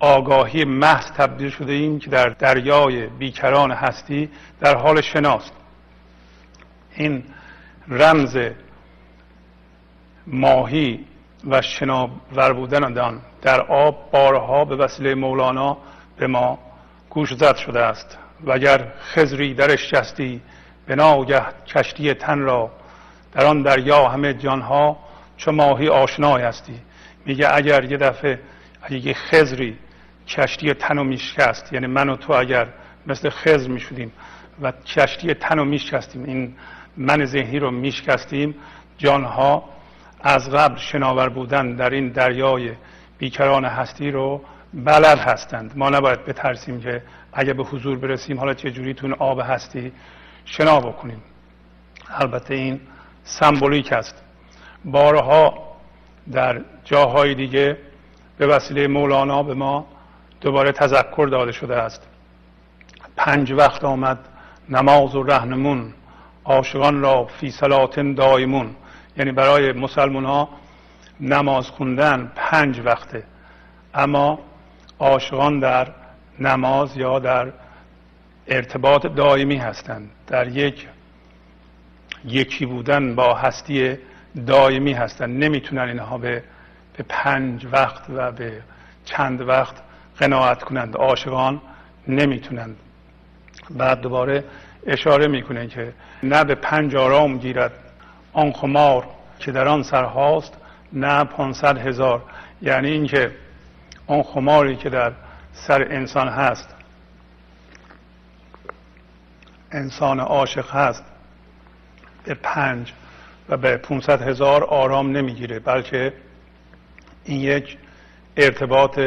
آگاهی 0.03 0.65
محض 0.65 1.11
تبدیل 1.11 1.49
شده 1.49 1.73
ایم 1.73 1.99
که 1.99 2.09
در 2.09 2.29
دریای 2.29 3.07
بیکران 3.07 3.71
هستی 3.71 4.29
در 4.61 4.77
حال 4.77 5.01
شناست 5.01 5.51
این 6.95 7.23
رمز 7.87 8.37
ماهی 10.27 11.05
و 11.47 11.61
شناور 11.61 12.53
بودن 12.53 12.97
آن. 12.99 13.21
در 13.41 13.61
آب 13.61 14.11
بارها 14.11 14.65
به 14.65 14.75
وسیله 14.75 15.15
مولانا 15.15 15.77
به 16.17 16.27
ما 16.27 16.59
گوش 17.09 17.33
زد 17.33 17.55
شده 17.55 17.79
است. 17.79 18.17
و 18.43 18.51
اگر 18.51 18.91
خزری 18.99 19.53
درش 19.53 19.91
جستی 19.91 20.41
به 20.85 20.95
ناگه 20.95 21.41
کشتی 21.67 22.13
تن 22.13 22.39
را 22.39 22.71
در 23.31 23.45
آن 23.45 23.61
دریا 23.61 24.07
همه 24.07 24.33
جانها 24.33 24.97
چو 25.37 25.51
ماهی 25.51 25.89
آشنای 25.89 26.43
هستی. 26.43 26.79
میگه 27.25 27.55
اگر 27.55 27.83
یه 27.83 27.97
دفعه 27.97 28.39
اگه 28.81 28.97
یه 29.07 29.13
خزری 29.13 29.77
کشتی 30.27 30.73
تن 30.73 30.97
رو 30.97 31.03
میشکست 31.03 31.73
یعنی 31.73 31.87
من 31.87 32.09
و 32.09 32.15
تو 32.15 32.33
اگر 32.33 32.67
مثل 33.07 33.29
خزر 33.29 33.67
می‌شدیم 33.67 34.11
و 34.61 34.71
کشتی 34.71 35.33
تن 35.33 35.57
رو 35.57 35.65
میشکستیم 35.65 36.23
این 36.23 36.55
من 36.97 37.25
ذهنی 37.25 37.59
رو 37.59 37.71
میشکستیم 37.71 38.55
جانها 38.97 39.69
از 40.21 40.49
قبل 40.49 40.77
شناور 40.77 41.29
بودن 41.29 41.75
در 41.75 41.89
این 41.89 42.09
دریای 42.09 42.71
بیکران 43.17 43.65
هستی 43.65 44.11
رو 44.11 44.41
بلد 44.73 45.19
هستند. 45.19 45.71
ما 45.75 45.89
نباید 45.89 46.25
بترسیم 46.25 46.81
که 46.81 47.03
اگه 47.33 47.53
به 47.53 47.63
حضور 47.63 47.97
برسیم 47.97 48.39
حالا 48.39 48.53
چه 48.53 48.71
جوری 48.71 48.93
تو 48.93 49.15
آب 49.19 49.39
هستی 49.39 49.91
شنا 50.45 50.79
بکنیم. 50.79 51.23
البته 52.09 52.53
این 52.53 52.81
سمبولیک 53.23 53.93
است. 53.93 54.23
بارها 54.85 55.73
در 56.31 56.61
جاهای 56.83 57.35
دیگه 57.35 57.77
به 58.37 58.47
وسیله 58.47 58.87
مولانا 58.87 59.43
به 59.43 59.53
ما 59.53 59.87
دوباره 60.43 60.71
تذکر 60.71 61.27
داده 61.31 61.51
شده 61.51 61.75
است. 61.75 62.07
پنج 63.15 63.51
وقت 63.51 63.83
آمد 63.83 64.19
نماز 64.69 65.15
و 65.15 65.23
رهنمون 65.23 65.93
عاشقان 66.45 67.01
را 67.01 67.25
فی 67.25 67.51
سلاتن 67.51 68.13
دایمون. 68.13 68.75
یعنی 69.17 69.31
برای 69.31 69.71
مسلمان 69.71 70.25
ها 70.25 70.49
نماز 71.19 71.67
خوندن 71.69 72.31
پنج 72.35 72.79
وقته. 72.85 73.23
اما 73.93 74.39
عاشقان 74.99 75.59
در 75.59 75.87
نماز 76.39 76.97
یا 76.97 77.19
در 77.19 77.51
ارتباط 78.47 79.07
دائمی 79.07 79.57
هستند. 79.57 80.09
در 80.27 80.47
یک 80.47 80.87
یکی 82.25 82.65
بودن 82.65 83.15
با 83.15 83.33
هستی 83.33 83.97
دائمی 84.47 84.93
هستند. 84.93 85.43
نمی‌تونن 85.43 85.89
اینها 85.89 86.17
به 86.17 86.43
به 86.97 87.05
پنج 87.09 87.67
وقت 87.71 88.03
و 88.09 88.31
به 88.31 88.61
چند 89.05 89.41
وقت 89.41 89.75
قناعت 90.23 90.63
کنند. 90.63 90.97
عاشقان 90.97 91.61
نمی‌تونند. 92.07 92.75
بعد 93.69 94.01
دوباره 94.01 94.43
اشاره 94.87 95.27
می‌کنه 95.27 95.67
که 95.67 95.93
نه 96.23 96.43
به 96.43 96.55
پنج 96.55 96.95
آرام 96.95 97.37
گیرد 97.37 97.71
آن 98.33 98.51
خمار 98.51 99.07
که 99.39 99.51
در 99.51 99.67
آن 99.67 99.83
سرهاست 99.83 100.53
نه 100.93 101.23
پانصد 101.23 101.77
هزار. 101.77 102.21
یعنی 102.61 102.91
اینکه 102.91 103.31
آن 104.07 104.23
خماری 104.23 104.75
که 104.75 104.89
در 104.89 105.11
سر 105.53 105.87
انسان 105.91 106.27
هست 106.27 106.75
انسان 109.71 110.19
عاشق 110.19 110.71
هست 110.71 111.03
به 112.23 112.33
پنج 112.33 112.93
و 113.49 113.57
به 113.57 113.77
500 113.77 114.21
هزار 114.21 114.63
آرام 114.63 115.17
نمی‌گیره 115.17 115.59
بلکه 115.59 116.13
این 117.23 117.39
یک 117.39 117.77
ارتباط 118.37 118.99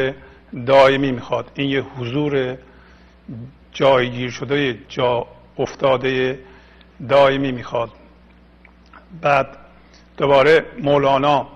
دائمی 0.66 1.12
می‌خواد. 1.12 1.50
این 1.54 1.70
یه 1.70 1.80
حضور 1.80 2.56
جایگیر 3.72 4.30
شده 4.30 4.78
جا 4.88 5.26
افتاده 5.58 6.38
دائمی 7.08 7.52
می‌خواد. 7.52 7.90
بعد 9.20 9.56
دوباره 10.16 10.64
مولانا 10.82 11.48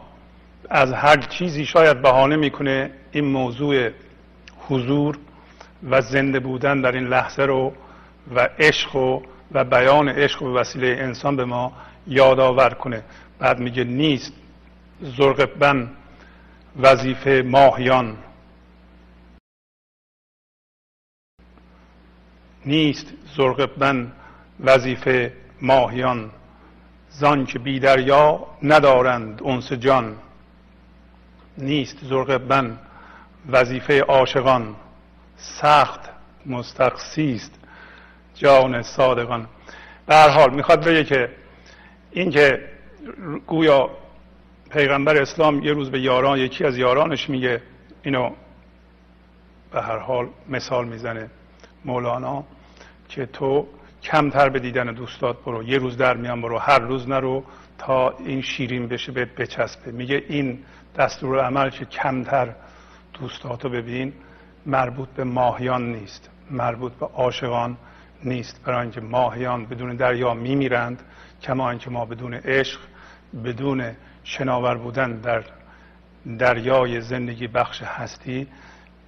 از 0.71 0.93
هر 0.93 1.17
چیزی 1.17 1.67
شاید 1.67 2.03
بهانه 2.03 2.37
می‌کنه 2.37 2.91
این 3.13 3.25
موضوع 3.25 3.91
حضور 4.69 5.19
و 5.91 6.01
زنده 6.01 6.41
بودن 6.41 6.81
در 6.81 6.93
این 6.93 7.07
لحظه 7.07 7.43
رو 7.43 7.73
و 8.35 8.49
عشق 8.59 8.97
و, 8.97 9.23
و 9.53 9.65
بیان 9.65 10.09
عشق 10.09 10.43
و 10.43 10.55
وسیله 10.55 10.97
انسان 11.01 11.37
به 11.37 11.45
ما 11.45 11.73
یادآور 12.07 12.71
کنه. 12.71 13.03
بعد 13.39 13.59
میگه 13.59 13.85
نیست 13.85 14.33
زرقبن 15.01 15.91
وظیفه 16.81 17.43
ماهیان. 17.47 18.17
نیست 22.67 23.07
زرقبن 23.37 24.13
وظیفه 24.61 25.33
ماهیان. 25.63 26.31
زان 27.11 27.47
که 27.47 27.59
بی 27.59 27.81
دریا 27.81 28.47
ندارند 28.63 29.43
انس 29.45 29.73
جان. 29.73 30.17
نیست 31.59 31.99
زرقبن 32.03 32.79
وظیفه 33.49 34.01
عاشقان. 34.01 34.77
سخت 35.37 36.01
مستقسی 36.47 37.35
است 37.35 37.55
جان 38.35 38.83
صادقان. 38.83 39.47
به 40.07 40.15
هر 40.15 40.29
حال 40.29 40.55
می‌خواد 40.55 40.85
بگه 40.85 41.05
که 41.05 41.31
اینکه 42.11 42.69
گویا 43.47 43.91
پیغمبر 44.71 45.23
اسلام 45.23 45.63
یه 45.63 45.73
روز 45.73 45.91
به 45.91 46.01
یاران 46.01 46.39
یکی 46.39 46.65
از 46.65 46.79
یارانش 46.79 47.31
میگه 47.31 47.63
اینو 48.03 48.31
به 49.73 49.83
هر 49.83 49.99
حال 49.99 50.29
مثال 50.49 50.89
می‌زنه. 50.89 51.31
مولانا 51.85 52.45
که 53.09 53.27
تو 53.27 53.67
کمتر 54.03 54.49
به 54.49 54.59
دیدن 54.59 54.95
دوستات 54.95 55.45
برو 55.45 55.63
یه 55.63 55.79
روز 55.79 55.97
در 55.97 56.17
میان 56.17 56.43
برو 56.43 56.59
هر 56.59 56.79
روز 56.79 57.09
نرو 57.09 57.45
تا 57.79 58.11
این 58.11 58.43
شیرین 58.43 58.89
بشه 58.89 59.13
به 59.13 59.25
بچسبه. 59.25 59.93
میگه 59.93 60.25
این 60.29 60.59
دستور 60.97 61.45
عمل 61.45 61.71
که 61.71 61.85
کمتر 61.85 62.55
دوستاتو 63.21 63.69
ببین 63.69 64.13
مربوط 64.67 65.09
به 65.09 65.25
ماهیان 65.25 65.93
نیست 65.93 66.31
مربوط 66.51 66.93
به 66.93 67.07
عاشقان 67.07 67.77
نیست. 68.25 68.63
برای 68.65 68.81
اینکه 68.81 69.01
ماهیان 69.01 69.67
بدون 69.67 69.97
دریا 69.97 70.35
میمیرند 70.35 71.03
کما 71.43 71.71
اینکه 71.71 71.91
ما 71.91 72.05
بدون 72.05 72.35
عشق 72.35 72.81
بدون 73.45 73.93
شناور 74.25 74.75
بودن 74.75 75.13
در 75.21 75.45
دریای 76.39 77.01
زندگی 77.01 77.47
بخش 77.47 77.83
هستی 77.83 78.47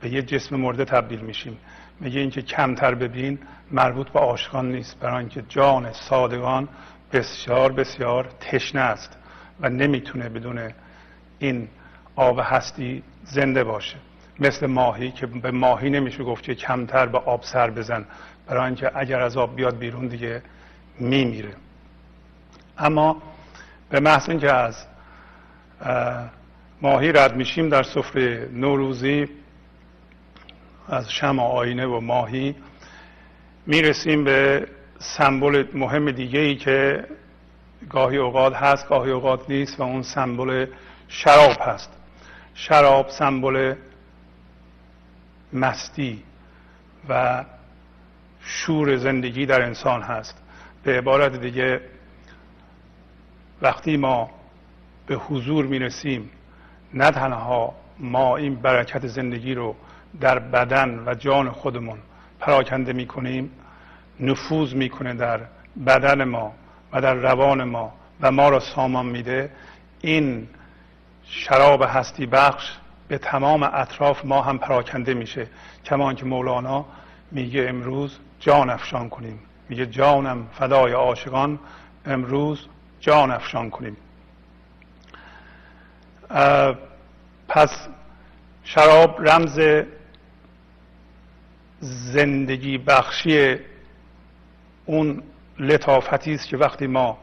به 0.00 0.10
یه 0.10 0.22
جسم 0.22 0.56
مرده 0.56 0.84
تبدیل 0.84 1.20
میشیم. 1.20 1.58
میگه 2.02 2.20
اینکه 2.20 2.42
کمتر 2.42 2.94
ببین 2.94 3.38
مربوط 3.70 4.08
به 4.08 4.20
عاشقان 4.20 4.72
نیست 4.72 4.98
برای 5.00 5.18
اینکه 5.18 5.42
جان 5.48 5.92
صادقان 5.92 6.68
بسیار 7.12 7.72
بسیار 7.72 8.28
تشنه 8.40 8.80
است 8.80 9.18
و 9.60 9.68
نمی‌تونه 9.68 10.28
بدون 10.28 10.72
این 11.38 11.68
آب 12.16 12.40
هستی 12.42 13.02
زنده 13.24 13.64
باشه. 13.64 13.96
مثل 14.40 14.66
ماهی 14.66 15.10
که 15.10 15.26
به 15.26 15.50
ماهی 15.50 15.90
نمیشه 15.90 16.24
گفت 16.24 16.42
که 16.42 16.54
کمتر 16.54 17.06
به 17.06 17.18
آب 17.18 17.42
سر 17.42 17.70
بزن 17.70 18.04
برای 18.46 18.64
اینکه 18.64 18.90
اگر 18.94 19.20
از 19.20 19.36
آب 19.36 19.56
بیاد 19.56 19.78
بیرون 19.78 20.06
دیگه 20.06 20.42
میمیره. 20.98 21.54
اما 22.78 23.22
به 23.90 24.00
محض 24.00 24.28
اینکه 24.28 24.52
از 24.52 24.86
ماهی 26.82 27.12
رد 27.12 27.36
میشیم 27.36 27.68
در 27.68 27.82
سفره 27.82 28.48
نوروزی 28.52 29.28
از 30.88 31.12
شم 31.12 31.38
آینه 31.38 31.86
و 31.86 32.00
ماهی 32.00 32.54
می‌رسیم 33.66 34.24
به 34.24 34.68
سمبل 34.98 35.64
مهم 35.74 36.10
دیگه 36.10 36.38
ای 36.38 36.56
که 36.56 37.06
گاهی 37.90 38.16
اوقات 38.16 38.54
هست 38.54 38.88
گاهی 38.88 39.10
اوقات 39.10 39.50
نیست 39.50 39.80
و 39.80 39.82
اون 39.82 40.02
سمبل 40.02 40.66
شراب 41.08 41.56
هست. 41.60 41.90
شراب 42.54 43.08
سمبل 43.08 43.74
مستی 45.52 46.22
و 47.08 47.44
شور 48.40 48.96
زندگی 48.96 49.46
در 49.46 49.62
انسان 49.62 50.02
هست. 50.02 50.42
به 50.82 50.98
عبارت 50.98 51.40
دیگه 51.40 51.80
وقتی 53.62 53.96
ما 53.96 54.30
به 55.06 55.14
حضور 55.14 55.66
می 55.66 55.78
رسیم 55.78 56.30
نه 56.94 57.10
تنها 57.10 57.74
ما 57.98 58.36
این 58.36 58.54
برکت 58.54 59.06
زندگی 59.06 59.54
رو 59.54 59.76
در 60.20 60.38
بدن 60.38 61.02
و 61.06 61.14
جان 61.14 61.50
خودمون 61.50 61.98
پراکنده 62.40 62.92
می 62.92 63.06
کنیم 63.06 63.50
نفوذ 64.20 64.74
می‌کنه 64.74 65.14
در 65.14 65.40
بدن 65.86 66.24
ما 66.24 66.54
و 66.92 67.00
در 67.00 67.14
روان 67.14 67.64
ما 67.64 67.92
و 68.20 68.32
ما 68.32 68.48
را 68.48 68.60
سامان 68.60 69.06
میده. 69.06 69.50
این 70.00 70.48
شراب 71.24 71.82
هستی 71.82 72.26
بخش 72.26 72.72
به 73.08 73.18
تمام 73.18 73.62
اطراف 73.62 74.24
ما 74.24 74.42
هم 74.42 74.58
پراکنده 74.58 75.14
میشه. 75.14 75.46
کما 75.84 76.14
که 76.14 76.24
مولانا 76.24 76.84
میگه 77.30 77.66
امروز 77.68 78.18
جان 78.40 78.70
افشان 78.70 79.08
کنیم. 79.08 79.40
میگه 79.68 79.86
جانم 79.86 80.46
فدای 80.52 80.92
عاشقان 80.92 81.58
امروز 82.06 82.66
جان 83.00 83.30
افشان 83.30 83.70
کنیم. 83.70 83.96
پس 87.48 87.88
شراب 88.64 89.28
رمز 89.28 89.60
زندگی 91.82 92.78
بخشی 92.78 93.56
اون 94.86 95.22
لطافتی 95.58 96.34
است 96.34 96.48
که 96.48 96.56
وقتی 96.56 96.86
ما 96.86 97.18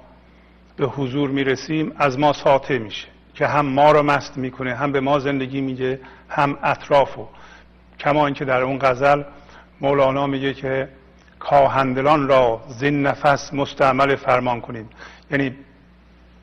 به 0.78 0.86
حضور 0.86 1.30
می‌رسیم 1.30 1.92
از 1.98 2.20
ما 2.20 2.34
ساطع 2.34 2.78
میشه 2.78 3.08
که 3.36 3.48
هم 3.48 3.66
ما 3.66 3.92
رو 3.92 4.04
مست 4.04 4.38
می‌کنه 4.38 4.76
هم 4.76 4.92
به 4.92 5.00
ما 5.00 5.20
زندگی 5.20 5.62
میگه 5.62 6.00
هم 6.30 6.58
اطرافو 6.64 7.28
کما 8.00 8.26
اینکه 8.26 8.46
در 8.46 8.62
اون 8.62 8.80
غزل 8.82 9.24
مولانا 9.82 10.28
میگه 10.28 10.54
که 10.54 10.90
کاهندلان 11.40 12.28
را 12.28 12.62
زین 12.68 13.02
نفس 13.04 13.54
مستعمل 13.54 14.16
فرمان 14.16 14.62
کنیم 14.62 14.90
یعنی 15.32 15.56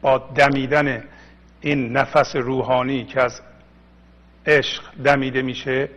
با 0.03 0.19
دمیدن 0.19 1.05
این 1.61 1.93
نفس 1.93 2.37
روحانی 2.37 3.05
که 3.05 3.23
از 3.23 3.41
عشق 4.47 4.83
دمیده 5.05 5.43
میشه 5.43 5.89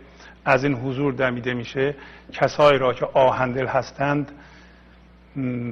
از 0.44 0.64
این 0.64 0.74
حضور 0.74 1.12
دمیده 1.12 1.54
میشه 1.54 1.94
کسایی 2.32 2.78
را 2.78 2.92
که 2.92 3.08
آهندل 3.14 3.66
هستند 3.66 4.32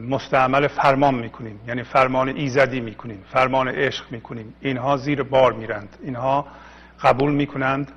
مستعمل 0.08 0.66
فرمان 0.66 1.14
می‌کنیم. 1.14 1.60
یعنی 1.66 1.82
فرمان 1.82 2.28
ایزدی 2.28 2.80
می‌کنیم 2.80 3.24
فرمان 3.32 3.68
عشق 3.68 4.04
می‌کنیم. 4.10 4.54
اینها 4.60 4.96
زیر 4.96 5.22
بار 5.22 5.52
میرند. 5.52 5.96
اینها 6.02 6.46
قبول 7.02 7.32
می‌کنند 7.32 7.92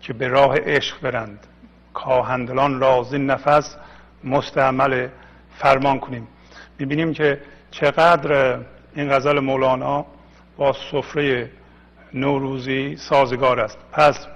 که 0.00 0.12
به 0.12 0.28
راه 0.28 0.56
عشق 0.58 1.00
برند. 1.00 1.46
کاهندلان 1.94 2.80
رازین 2.80 3.26
نفس 3.26 3.76
مستعمل 4.24 5.08
فرمان 5.58 5.98
کنیم. 6.00 6.28
می‌بینیم 6.78 7.12
که 7.12 7.40
چقدر 7.70 8.58
این 8.94 9.10
غزل 9.10 9.40
مولانا 9.40 10.06
با 10.56 10.72
سفره 10.72 11.50
نوروزی 12.14 12.96
سازگار 12.96 13.60
است. 13.60 13.78
پس 13.92 14.26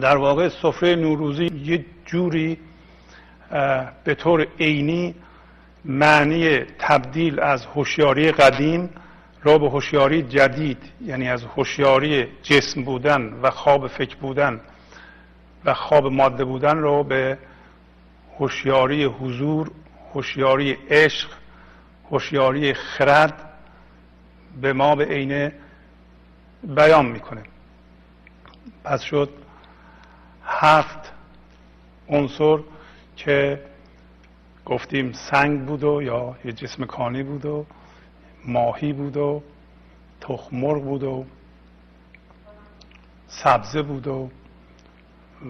در 0.00 0.16
واقع 0.16 0.48
سفره 0.48 0.94
نوروزی 0.94 1.44
یه 1.44 1.84
جوری 2.06 2.58
به 4.04 4.14
طور 4.14 4.46
عینی 4.60 5.14
معنی 5.84 6.58
تبدیل 6.78 7.40
از 7.40 7.66
هوشیاری 7.66 8.32
قدیم 8.32 8.90
را 9.42 9.58
به 9.58 9.68
هوشیاری 9.68 10.22
جدید 10.22 10.78
یعنی 11.00 11.28
از 11.28 11.44
هوشیاری 11.44 12.26
جسم 12.42 12.82
بودن 12.82 13.38
و 13.42 13.50
خواب 13.50 13.86
فکر 13.86 14.16
بودن 14.16 14.60
و 15.64 15.74
خواب 15.74 16.06
ماده 16.06 16.44
بودن 16.44 16.78
را 16.78 17.02
به 17.02 17.38
هوشیاری 18.38 19.04
حضور 19.04 19.70
هوشیاری 20.14 20.76
عشق 20.90 21.28
هوشیاری 22.10 22.74
خرد 22.74 23.34
به 24.60 24.72
ما 24.72 24.94
به 24.94 25.04
عینه 25.04 25.52
بیان 26.62 27.06
می‌کنه. 27.06 27.42
پس 28.84 29.02
شد 29.02 29.30
هفت 30.44 31.12
عنصر 32.08 32.58
که 33.16 33.60
گفتیم 34.66 35.12
سنگ 35.12 35.66
بود 35.66 35.84
و 35.84 36.02
یا 36.02 36.36
یه 36.44 36.52
جسم 36.52 36.84
کانی 36.84 37.22
بود 37.22 37.46
و 37.46 37.66
ماهی 38.46 38.92
بود 38.92 39.16
و 39.16 39.42
تخمرغ 40.20 40.82
بود 40.82 41.02
و 41.02 41.24
سبزه 43.28 43.82
بود 43.82 44.06
و 44.06 44.28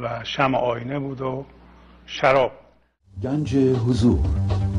و 0.02 0.20
شم 0.24 0.54
آینه 0.54 0.98
بود 0.98 1.20
و 1.20 1.44
شراب. 2.06 2.52
گنج 3.22 3.56
حضور. 3.56 4.18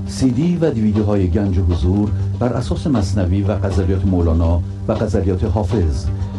سی 0.08 0.32
دی 0.32 0.58
و 0.58 0.72
دیویدیو 0.72 1.04
های 1.04 1.28
گنج 1.28 1.60
حضور 1.60 2.12
بر 2.40 2.54
اساس 2.54 2.88
مصنوی 2.88 3.42
و 3.42 3.56
غزلیات 3.56 4.06
مولانا 4.06 4.62
و 4.88 4.94
غزلیات 4.94 5.44
حافظ 5.44 6.08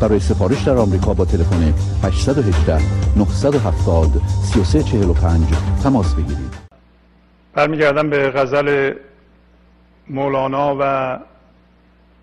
برای 0.00 0.20
سفارش 0.20 0.62
در 0.62 0.76
آمریکا 0.76 1.14
با 1.14 1.24
تلفن 1.24 1.74
818 2.04 2.78
970 3.16 4.10
3345 4.52 5.46
تماس 5.82 6.14
بگیرید. 6.14 6.54
برمیگردم 7.54 8.10
به 8.10 8.30
غزل 8.30 8.94
مولانا 10.10 10.76
و 10.80 11.18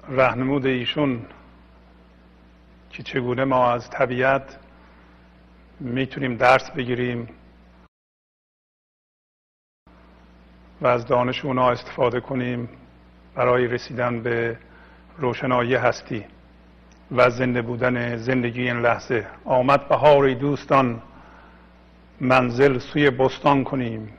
رهنمود 0.09 0.65
ایشون 0.65 1.19
که 2.89 3.03
چگونه 3.03 3.43
ما 3.43 3.71
از 3.71 3.89
طبیعت 3.89 4.57
می‌تونیم 5.79 6.35
درس 6.37 6.71
بگیریم 6.71 7.27
و 10.81 10.87
از 10.87 11.05
دانش 11.05 11.45
اونا 11.45 11.69
استفاده 11.71 12.19
کنیم 12.19 12.69
برای 13.35 13.67
رسیدن 13.67 14.23
به 14.23 14.57
روشنایی 15.17 15.75
هستی. 15.75 16.25
و 17.11 17.29
زنده 17.29 17.61
بودن 17.61 18.17
زندگی 18.17 18.61
این 18.61 18.79
لحظه. 18.79 19.27
آمد 19.45 19.87
بهاری 19.87 20.35
دوستان 20.35 21.01
منزل 22.21 22.79
سوی 22.79 23.09
بستان 23.09 23.63
کنیم. 23.63 24.09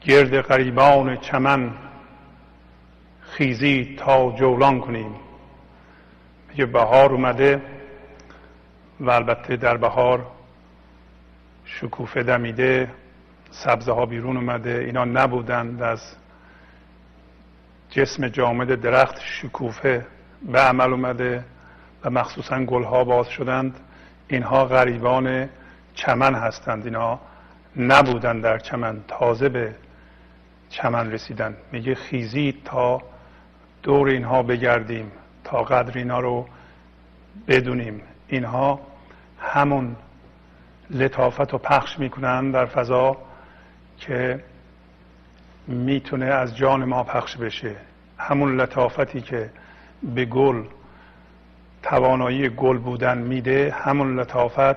گرد 0.00 0.40
غریبان 0.40 1.16
چمن 1.16 1.70
خیزی 3.20 3.96
تا 3.98 4.32
جولان 4.32 4.80
کنیم. 4.80 5.14
میگه 6.50 6.66
بهار 6.66 7.12
اومده 7.12 7.62
و 9.00 9.10
البته 9.10 9.56
در 9.56 9.76
بهار 9.76 10.26
شکوفه 11.64 12.22
دمیده 12.22 12.90
سبزه 13.50 13.92
ها 13.92 14.06
بیرون 14.06 14.36
اومده 14.36 14.70
اینا 14.86 15.04
نبودند. 15.04 15.82
از 15.82 16.00
جسم 17.90 18.28
جامد 18.28 18.80
درخت 18.80 19.20
شکوفه 19.20 20.06
به 20.42 20.60
عمل 20.60 20.92
اومده 20.92 21.44
و 22.04 22.10
مخصوصا 22.10 22.64
گلها 22.64 23.04
باز 23.04 23.28
شدند. 23.28 23.80
اینها 24.28 24.64
غریبان 24.64 25.48
چمن 25.94 26.34
هستند. 26.34 26.84
اینها 26.84 27.20
نبودند 27.76 28.42
در 28.42 28.58
چمن. 28.58 29.00
تازه 29.08 29.48
به 29.48 29.74
چمن 30.68 31.12
رسیدن. 31.12 31.56
میگه 31.72 31.94
خیزید 31.94 32.64
تا 32.64 33.02
دور 33.82 34.08
اینها 34.08 34.42
بگردیم 34.42 35.12
تا 35.44 35.62
قدر 35.62 35.98
اینا 35.98 36.20
رو 36.20 36.46
بدونیم. 37.48 38.02
اینها 38.28 38.80
همون 39.40 39.96
لطافت 40.90 41.52
رو 41.52 41.58
پخش 41.58 41.98
می‌کنن 41.98 42.50
در 42.50 42.66
فضا 42.66 43.16
که 43.98 44.44
می‌تونه 45.66 46.26
از 46.26 46.56
جان 46.56 46.84
ما 46.84 47.04
پخش 47.04 47.36
بشه. 47.36 47.76
همون 48.18 48.60
لطافتی 48.60 49.20
که 49.20 49.50
به 50.02 50.24
گل 50.24 50.62
توانایی 51.82 52.48
گل 52.48 52.78
بودن 52.78 53.18
میده. 53.18 53.74
همون 53.78 54.20
لطافت 54.20 54.76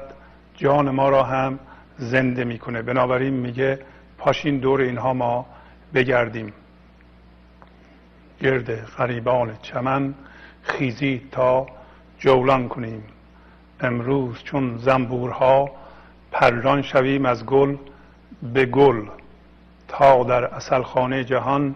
جان 0.55 0.89
ما 0.89 1.09
را 1.09 1.23
هم 1.23 1.59
زنده 1.97 2.43
می‌کنه. 2.43 2.81
بنابراین 2.81 3.33
میگه 3.33 3.79
پاشین 4.17 4.57
دور 4.57 4.81
اینها 4.81 5.13
ما 5.13 5.45
بگردیم. 5.93 6.53
گرد 8.41 8.85
غریبان 8.85 9.57
چمن 9.61 10.13
خیزی 10.61 11.21
تا 11.31 11.67
جولان 12.19 12.67
کنیم. 12.67 13.03
امروز 13.79 14.43
چون 14.43 14.77
زنبورها 14.77 15.71
پران 16.31 16.81
شویم 16.81 17.25
از 17.25 17.45
گل 17.45 17.75
به 18.53 18.65
گل 18.65 19.05
تا 19.87 20.23
در 20.23 20.45
اصل 20.45 20.81
خانه 20.81 21.23
جهان 21.23 21.75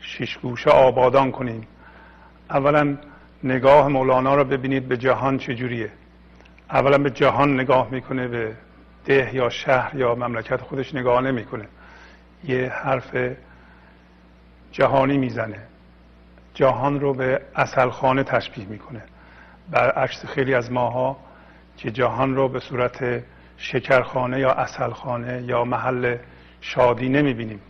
شیشگوشه 0.00 0.70
آبادان 0.70 1.30
کنیم. 1.30 1.66
اولا 2.50 2.96
نگاه 3.44 3.88
مولانا 3.88 4.34
رو 4.34 4.44
ببینید 4.44 4.88
به 4.88 4.96
جهان 4.96 5.38
چجوریه. 5.38 5.90
اولا 6.70 6.98
به 6.98 7.10
جهان 7.10 7.54
نگاه 7.54 7.88
می‌کنه 7.90 8.28
به 8.28 8.52
ده 9.04 9.34
یا 9.34 9.48
شهر 9.48 9.96
یا 9.96 10.14
مملکت 10.14 10.60
خودش 10.60 10.94
نگاه 10.94 11.20
نمی‌کنه. 11.20 11.68
یه 12.44 12.68
حرف 12.68 13.16
جهانی 14.72 15.18
می‌زنه. 15.18 15.58
جهان 16.54 17.00
رو 17.00 17.14
به 17.14 17.40
اصل 17.54 17.90
خانه 17.90 18.22
تشبیه 18.22 18.66
می‌کنه. 18.66 19.02
برعکس 19.70 20.26
خیلی 20.26 20.54
از 20.54 20.72
ماها 20.72 21.16
که 21.76 21.90
جهان 21.90 22.36
رو 22.36 22.48
به 22.48 22.60
صورت 22.60 23.22
شکرخانه 23.56 24.40
یا 24.40 24.50
اصلخانه 24.52 25.42
یا 25.42 25.64
محل 25.64 26.16
شادی 26.60 27.08
نمی‌بینیم. 27.08 27.60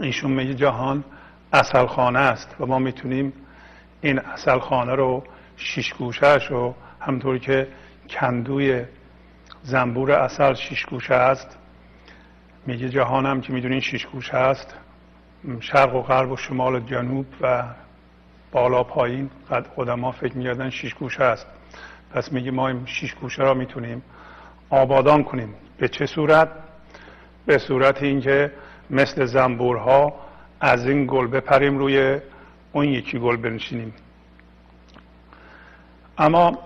ایشون 0.00 0.30
میگه 0.30 0.54
جهان 0.54 1.04
اصلخانه 1.52 2.18
است 2.18 2.56
و 2.60 2.66
ما 2.66 2.78
می‌تونیم 2.78 3.32
این 4.00 4.18
اصلخانه 4.18 4.94
رو 4.94 5.24
شیش 5.56 5.94
گوشهش 5.94 6.46
رو 6.46 6.74
همطور 7.00 7.38
که 7.38 7.68
کندوی 8.10 8.84
زنبور 9.62 10.12
اصل 10.12 10.54
شیش 10.54 10.86
گوشه 10.86 11.14
است. 11.14 11.58
میگه 12.66 12.88
جهانم 12.88 13.40
که 13.40 13.52
می‌دونین 13.52 13.80
شیش 13.80 14.06
گوشه 14.06 14.36
است. 14.36 14.74
شرق 15.60 15.94
و 15.94 16.02
غرب 16.02 16.30
و 16.30 16.36
شمال 16.36 16.74
و 16.74 16.80
جنوب 16.80 17.26
و 17.40 17.64
بالا 18.52 18.82
پایین 18.82 19.30
قد 19.50 19.66
قدما 19.76 20.12
فکر 20.12 20.36
می‌کردن 20.36 20.70
شیش 20.70 20.94
گوشه 20.94 21.24
است. 21.24 21.46
پس 22.12 22.32
میگه 22.32 22.50
ما 22.50 22.68
این 22.68 22.86
شیش 22.86 23.14
گوشه 23.14 23.42
را 23.42 23.54
می‌تونیم 23.54 24.02
آبادان 24.70 25.24
کنیم. 25.24 25.54
به 25.78 25.88
چه 25.88 26.06
صورت؟ 26.06 26.48
به 27.46 27.58
صورت 27.58 28.02
اینکه 28.02 28.52
مثل 28.90 29.24
زنبورها 29.24 30.14
از 30.60 30.86
این 30.86 31.06
گل 31.06 31.26
بپریم 31.26 31.78
روی 31.78 32.20
اون 32.72 32.84
یکی 32.84 33.18
گل 33.18 33.36
بنشینیم. 33.36 33.94
اما 36.18 36.58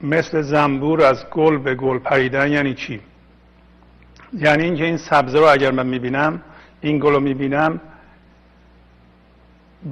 مثل 0.00 0.42
زنبور 0.42 1.02
از 1.02 1.30
گل 1.30 1.58
به 1.58 1.74
گل 1.74 1.98
پریدن 1.98 2.52
یعنی 2.52 2.74
چی؟ 2.74 3.00
یعنی 4.32 4.64
اینکه 4.64 4.84
این 4.84 4.96
سبزه 4.96 5.38
رو 5.38 5.52
اگر 5.52 5.70
من 5.70 5.86
می‌بینم 5.86 6.42
این 6.80 6.98
گل 6.98 7.12
رو 7.12 7.20
می‌بینم 7.20 7.80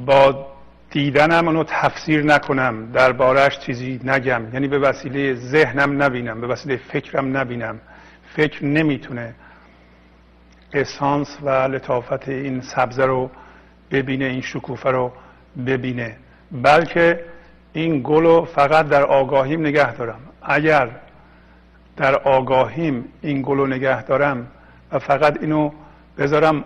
با 0.06 0.46
دیدنم 0.90 1.46
اونو 1.46 1.64
تفسیر 1.64 2.22
نکنم 2.22 2.92
دربارهش 2.92 3.58
چیزی 3.58 4.00
نگم. 4.04 4.42
یعنی 4.52 4.68
به 4.68 4.78
وسیله 4.78 5.34
ذهنم 5.34 6.02
نبینم 6.02 6.40
به 6.40 6.46
وسیله 6.46 6.76
فکرم 6.76 7.36
نبینم. 7.36 7.80
فکر 8.34 8.64
نمی‌تونه 8.64 9.34
اسانس 10.72 11.38
و 11.42 11.50
لطافت 11.50 12.28
این 12.28 12.60
سبزه 12.60 13.04
رو 13.04 13.30
ببینه 13.90 14.24
این 14.24 14.40
شکوفه 14.40 14.90
رو 14.90 15.12
ببینه. 15.66 16.16
بلکه 16.52 17.20
این 17.72 18.00
گل 18.04 18.22
رو 18.22 18.44
فقط 18.44 18.88
در 18.88 19.02
آگاهیم 19.02 19.60
نگه 19.60 19.94
دارم. 19.94 20.20
اگر 20.42 20.90
در 21.96 22.14
آگاهیم 22.14 23.04
این 23.22 23.42
گل 23.42 23.56
رو 23.56 23.66
نگه 23.66 24.02
دارم 24.02 24.46
و 24.92 24.98
فقط 24.98 25.40
اینو 25.40 25.70
بذارم 26.18 26.64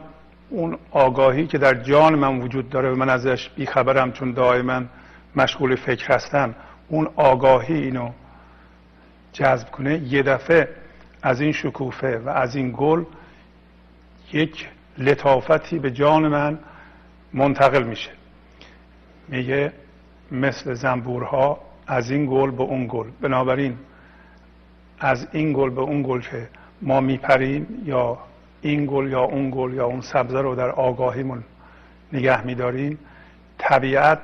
اون 0.51 0.79
آگاهی 0.91 1.47
که 1.47 1.59
در 1.59 1.75
جان 1.75 2.15
من 2.15 2.41
وجود 2.41 2.71
داره 2.71 2.91
و 2.93 2.97
من 2.97 3.09
ازش 3.09 3.49
بیخبرم 3.49 4.13
چون 4.13 4.33
دائما 4.33 4.83
مشغول 5.37 5.77
فکر 5.77 6.15
هستم 6.15 6.55
اون 6.89 7.09
آگاهی 7.17 7.75
اینو 7.75 8.11
جذب 9.33 9.71
کنه 9.71 9.99
یه 9.99 10.23
دفعه 10.23 10.69
از 11.23 11.41
این 11.41 11.53
شکوفه 11.53 12.19
و 12.19 12.29
از 12.29 12.57
این 12.57 12.75
گل 12.77 13.05
یک 14.33 14.69
لطافتی 14.99 15.79
به 15.79 15.91
جان 15.91 16.29
من 16.29 16.59
منتقل 17.35 17.83
میشه. 17.83 18.11
میگه 19.29 19.73
مثل 20.33 20.75
زنبورها 20.75 21.61
از 21.87 22.11
این 22.11 22.27
گل 22.27 22.51
به 22.51 22.63
اون 22.63 22.87
گل. 22.89 23.07
بنابراین 23.21 23.79
از 24.99 25.27
این 25.33 25.53
گل 25.53 25.71
به 25.71 25.81
اون 25.81 26.03
گل 26.03 26.21
که 26.21 26.49
ما 26.83 27.01
میپریم 27.01 27.83
یا 27.85 28.19
این 28.63 28.87
گل 28.87 29.11
یا 29.11 29.23
اون 29.23 29.51
گل 29.51 29.75
یا 29.75 29.87
اون 29.87 30.01
سبزه 30.01 30.41
رو 30.41 30.55
در 30.55 30.71
آگاهیمون 30.71 31.45
نگه 32.13 32.47
میداریم 32.47 32.99
طبیعت 33.59 34.19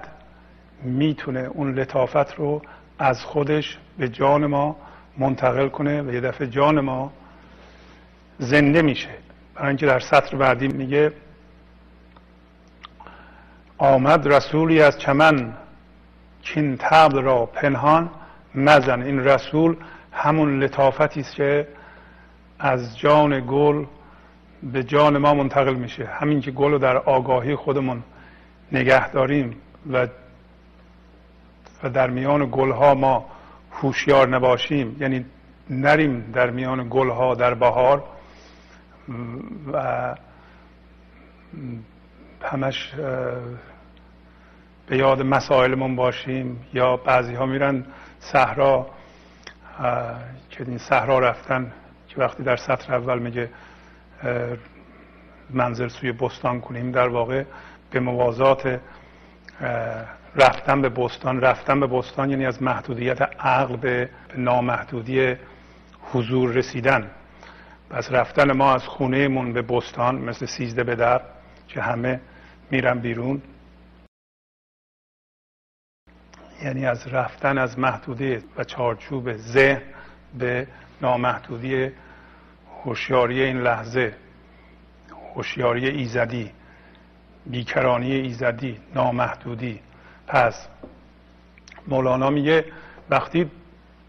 می‌تونه 0.83 1.40
اون 1.40 1.75
لطافت 1.75 2.35
رو 2.35 2.62
از 2.99 3.25
خودش 3.25 3.79
به 3.99 4.09
جان 4.09 4.47
ما 4.47 4.77
منتقل 5.19 5.69
کنه 5.69 6.03
و 6.03 6.14
یه 6.14 6.21
دفعه 6.21 6.47
جان 6.47 6.81
ما 6.81 7.12
زنده 8.38 8.83
میشه. 8.83 9.09
برای 9.55 9.69
اینکه 9.69 9.87
در 9.87 10.01
سطر 10.01 10.37
بعدی 10.37 10.69
میگه 10.69 11.12
آمد 13.78 14.28
رسولی 14.28 14.82
از 14.82 14.98
چمن. 14.98 15.52
کین 16.42 16.76
تبل 16.76 17.22
را 17.22 17.46
پنهان 17.46 18.10
مزن. 18.54 19.02
این 19.02 19.24
رسول 19.24 19.76
همون 20.12 20.62
لطافتی 20.62 21.20
است 21.20 21.34
که 21.34 21.68
از 22.58 22.98
جان 22.98 23.44
گل 23.46 23.84
به 24.62 24.84
جان 24.84 25.18
ما 25.18 25.34
منتقل 25.34 25.74
میشه. 25.74 26.06
همین 26.06 26.40
که 26.40 26.50
گل 26.50 26.70
رو 26.70 26.78
در 26.78 26.96
آگاهی 26.96 27.56
خودمون 27.56 28.02
نگه 28.72 29.10
داریم 29.10 29.56
و 29.92 30.08
و 31.82 31.90
در 31.90 32.10
میان 32.10 32.48
گل 32.52 32.70
ها 32.70 32.94
ما 32.94 33.24
هوشیار 33.72 34.28
نباشیم. 34.28 34.96
یعنی 35.00 35.24
نریم 35.70 36.30
در 36.34 36.50
میان 36.50 36.86
گل 36.90 37.08
ها 37.10 37.34
در 37.34 37.54
بهار. 37.54 38.04
و 39.72 40.14
همش 42.42 42.94
به 44.87 44.96
یاد 44.96 45.22
مسائلمون 45.22 45.96
باشیم 45.96 46.66
یا 46.75 46.96
بعضی 46.96 47.35
ها 47.35 47.46
میرن 47.46 47.85
صحرا 48.20 48.87
که 50.51 50.64
این 50.68 50.79
صحرا 50.79 51.18
رفتن 51.18 51.72
که 52.09 52.20
وقتی 52.20 52.42
در 52.42 52.57
سطر 52.57 52.94
اول 52.94 53.18
میگه 53.18 53.51
منزل 55.51 55.88
سوی 55.88 56.12
بستان 56.12 56.61
کنیم 56.61 56.90
در 56.90 57.09
واقع 57.09 57.44
به 57.90 58.01
موازات 58.01 58.81
رفتن 60.37 60.83
به 60.83 60.88
بستان 60.88 61.40
رفتن 61.40 61.81
به 61.81 61.87
بستان 61.87 62.31
یعنی 62.31 62.46
از 62.46 62.62
محدودیت 62.62 63.22
عقل 63.40 63.77
به 63.77 64.09
نامحدودی 64.37 65.37
حضور 66.12 66.53
رسیدن. 66.53 67.11
پس 67.90 68.12
رفتن 68.12 68.53
ما 68.53 68.75
از 68.75 68.87
خونهمون 68.87 69.53
به 69.53 69.62
بستان 69.62 70.14
مثل 70.14 70.46
سیزده 70.46 70.85
به 70.85 70.94
در 70.94 71.20
که 71.68 71.81
همه 71.81 72.20
میرن 72.70 72.98
بیرون. 72.98 73.42
یعنی 76.62 76.87
از 76.87 77.07
رفتن 77.07 77.59
از 77.59 77.79
محدودی 77.79 78.38
و 78.57 78.64
چارچوب 78.64 79.37
ذهن 79.37 79.83
به 80.38 80.66
نامحدودی 81.02 81.90
هوشیاری 82.85 83.42
این 83.42 83.61
لحظه 83.61 84.14
هوشیاری 85.35 85.88
ایزدی 85.88 86.50
بیکرانی 87.46 88.12
ایزدی 88.12 88.79
نامحدودی. 88.94 89.81
پس 90.26 90.68
مولانا 91.88 92.31
میگه 92.31 92.64
وقتی 93.11 93.50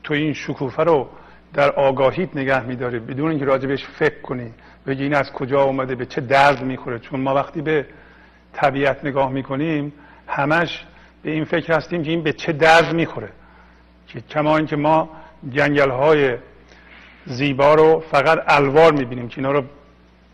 تو 0.04 0.14
این 0.14 0.34
شکوفه 0.34 0.84
رو 0.84 1.10
در 1.54 1.72
آگاهیت 1.72 2.36
نگه 2.36 2.64
میداری 2.64 3.00
بدون 3.00 3.30
اینکه 3.30 3.46
راجبش 3.46 3.86
فکر 3.86 4.22
کنی 4.22 4.54
بگی 4.88 5.04
این 5.04 5.16
از 5.16 5.32
کجا 5.32 5.62
اومده 5.62 5.96
به 5.96 6.06
چه 6.06 6.22
درد 6.22 6.64
می‌خوره. 6.64 7.00
چون 7.00 7.20
ما 7.20 7.34
وقتی 7.34 7.62
به 7.62 7.86
طبیعت 8.54 9.06
نگاه 9.06 9.32
می‌کنیم 9.32 9.94
همش 10.28 10.86
به 11.24 11.32
این 11.32 11.44
فکر 11.44 11.74
هستیم 11.74 12.04
که 12.04 12.12
این 12.12 12.24
به 12.24 12.34
چه 12.34 12.54
درد 12.54 12.94
می‌خوره. 12.94 13.30
که 14.08 14.22
کما 14.22 14.58
اینکه 14.58 14.76
ما 14.76 15.10
جنگل 15.50 15.90
های 15.90 16.38
زیبا 17.26 17.74
رو 17.74 18.04
فقط 18.12 18.44
الوار 18.48 18.92
می‌بینیم 18.92 19.28
که 19.28 19.38
اینا 19.38 19.52
رو 19.52 19.64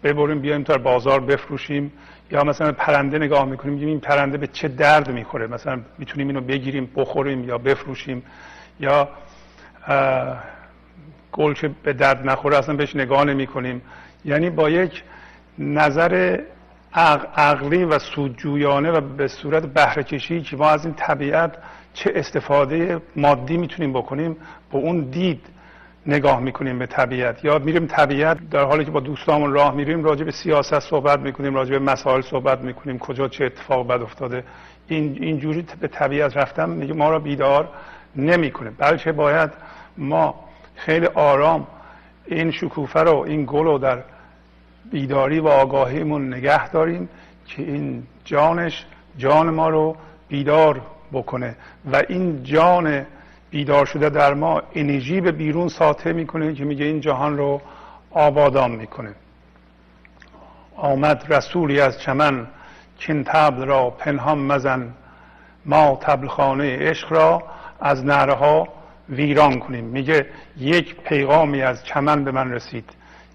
ببریم 0.03 0.39
بیایم 0.39 0.63
تا 0.63 0.77
بازار 0.77 1.19
بفروشیم. 1.19 1.91
یا 2.31 2.43
مثلا 2.43 2.71
پرنده 2.71 3.17
نگاه 3.17 3.45
می‌کنیم 3.45 3.73
میگیم 3.73 3.89
این 3.89 3.99
پرنده 3.99 4.37
به 4.37 4.47
چه 4.47 4.67
درد 4.67 5.11
می‌خوره. 5.11 5.47
مثلا 5.47 5.79
می‌تونیم 5.97 6.27
اینو 6.27 6.41
بگیریم 6.41 6.91
بخوریم 6.95 7.43
یا 7.43 7.57
بفروشیم. 7.57 8.23
یا 8.79 9.09
گل 11.31 11.53
که 11.53 11.71
به 11.83 11.93
درد 11.93 12.29
نخوره 12.29 12.57
اصلا 12.57 12.75
بهش 12.75 12.95
نگاه 12.95 13.23
نمی 13.23 13.47
کنیم 13.47 13.81
یعنی 14.25 14.49
با 14.49 14.69
یک 14.69 15.03
نظر 15.59 16.39
عقلی 17.35 17.83
و 17.83 17.99
سودجویانه 17.99 18.91
و 18.91 19.01
به 19.01 19.27
صورت 19.27 19.65
بهرهکشی 19.65 20.41
که 20.41 20.57
ما 20.57 20.69
از 20.69 20.85
این 20.85 20.93
طبیعت 20.93 21.57
چه 21.93 22.11
استفاده 22.15 23.01
مادی 23.15 23.57
می‌تونیم 23.57 23.93
بکنیم 23.93 24.37
با 24.71 24.79
اون 24.79 25.01
دید 25.01 25.41
نگاه 26.05 26.39
می‌کنیم 26.39 26.79
به 26.79 26.85
طبیعت. 26.85 27.45
یا 27.45 27.59
میریم 27.59 27.85
طبیعت 27.85 28.49
در 28.49 28.63
حالی 28.63 28.85
که 28.85 28.91
با 28.91 28.99
دوستامون 28.99 29.53
راه 29.53 29.75
میریم 29.75 30.03
راجع 30.03 30.23
به 30.23 30.31
سیاست 30.31 30.79
صحبت 30.79 31.19
می‌کنیم 31.19 31.55
راجع 31.55 31.71
به 31.71 31.79
مسائل 31.79 32.21
صحبت 32.21 32.61
می‌کنیم 32.61 32.99
کجا 32.99 33.27
چه 33.27 33.45
اتفاق 33.45 33.87
بد 33.87 34.01
افتاده. 34.01 34.43
این 34.87 35.17
اینجوری 35.21 35.65
به 35.81 35.87
طبیعت 35.87 36.37
رفتن 36.37 36.69
میگه 36.69 36.93
ما 36.93 37.09
را 37.09 37.19
بیدار 37.19 37.69
نمی‌کنه. 38.15 38.69
بلکه 38.69 39.11
باید 39.11 39.51
ما 39.97 40.35
خیلی 40.75 41.05
آرام 41.05 41.67
این 42.25 42.51
شکوفه 42.51 42.99
رو 42.99 43.17
این 43.17 43.45
گل 43.45 43.65
رو 43.65 43.77
در 43.77 44.03
بیداری 44.91 45.39
و 45.39 45.47
آگاهیمون 45.47 46.33
نگه 46.33 46.69
داریم 46.69 47.09
که 47.47 47.61
این 47.61 48.03
جانش 48.25 48.85
جان 49.17 49.49
ما 49.49 49.69
رو 49.69 49.95
بیدار 50.27 50.81
بکنه 51.11 51.55
و 51.91 52.03
این 52.09 52.43
جان 52.43 53.05
بیدار 53.49 53.85
شده 53.85 54.09
در 54.09 54.33
ما 54.33 54.61
انرژی 54.75 55.21
به 55.21 55.31
بیرون 55.31 55.67
ساطع 55.67 56.11
می‌کنه 56.11 56.53
که 56.53 56.65
میگه 56.65 56.85
این 56.85 57.01
جهان 57.01 57.37
رو 57.37 57.61
آبادان 58.11 58.71
می‌کنه. 58.71 59.13
آمد 60.75 61.33
رسولی 61.33 61.79
از 61.79 62.01
چمن 62.01 62.47
کن 62.99 63.23
تبل 63.23 63.65
را 63.65 63.89
پنهان 63.89 64.39
مزن 64.39 64.93
ما 65.65 65.99
تبلخانه 66.01 66.77
عشق 66.89 67.13
را 67.13 67.43
از 67.79 68.05
نرها 68.05 68.67
ویران 69.09 69.59
کنیم. 69.59 69.83
میگه 69.83 70.25
یک 70.57 70.95
پیغامی 70.95 71.61
از 71.61 71.85
چمن 71.85 72.23
به 72.23 72.31
من 72.31 72.51
رسید. 72.51 72.89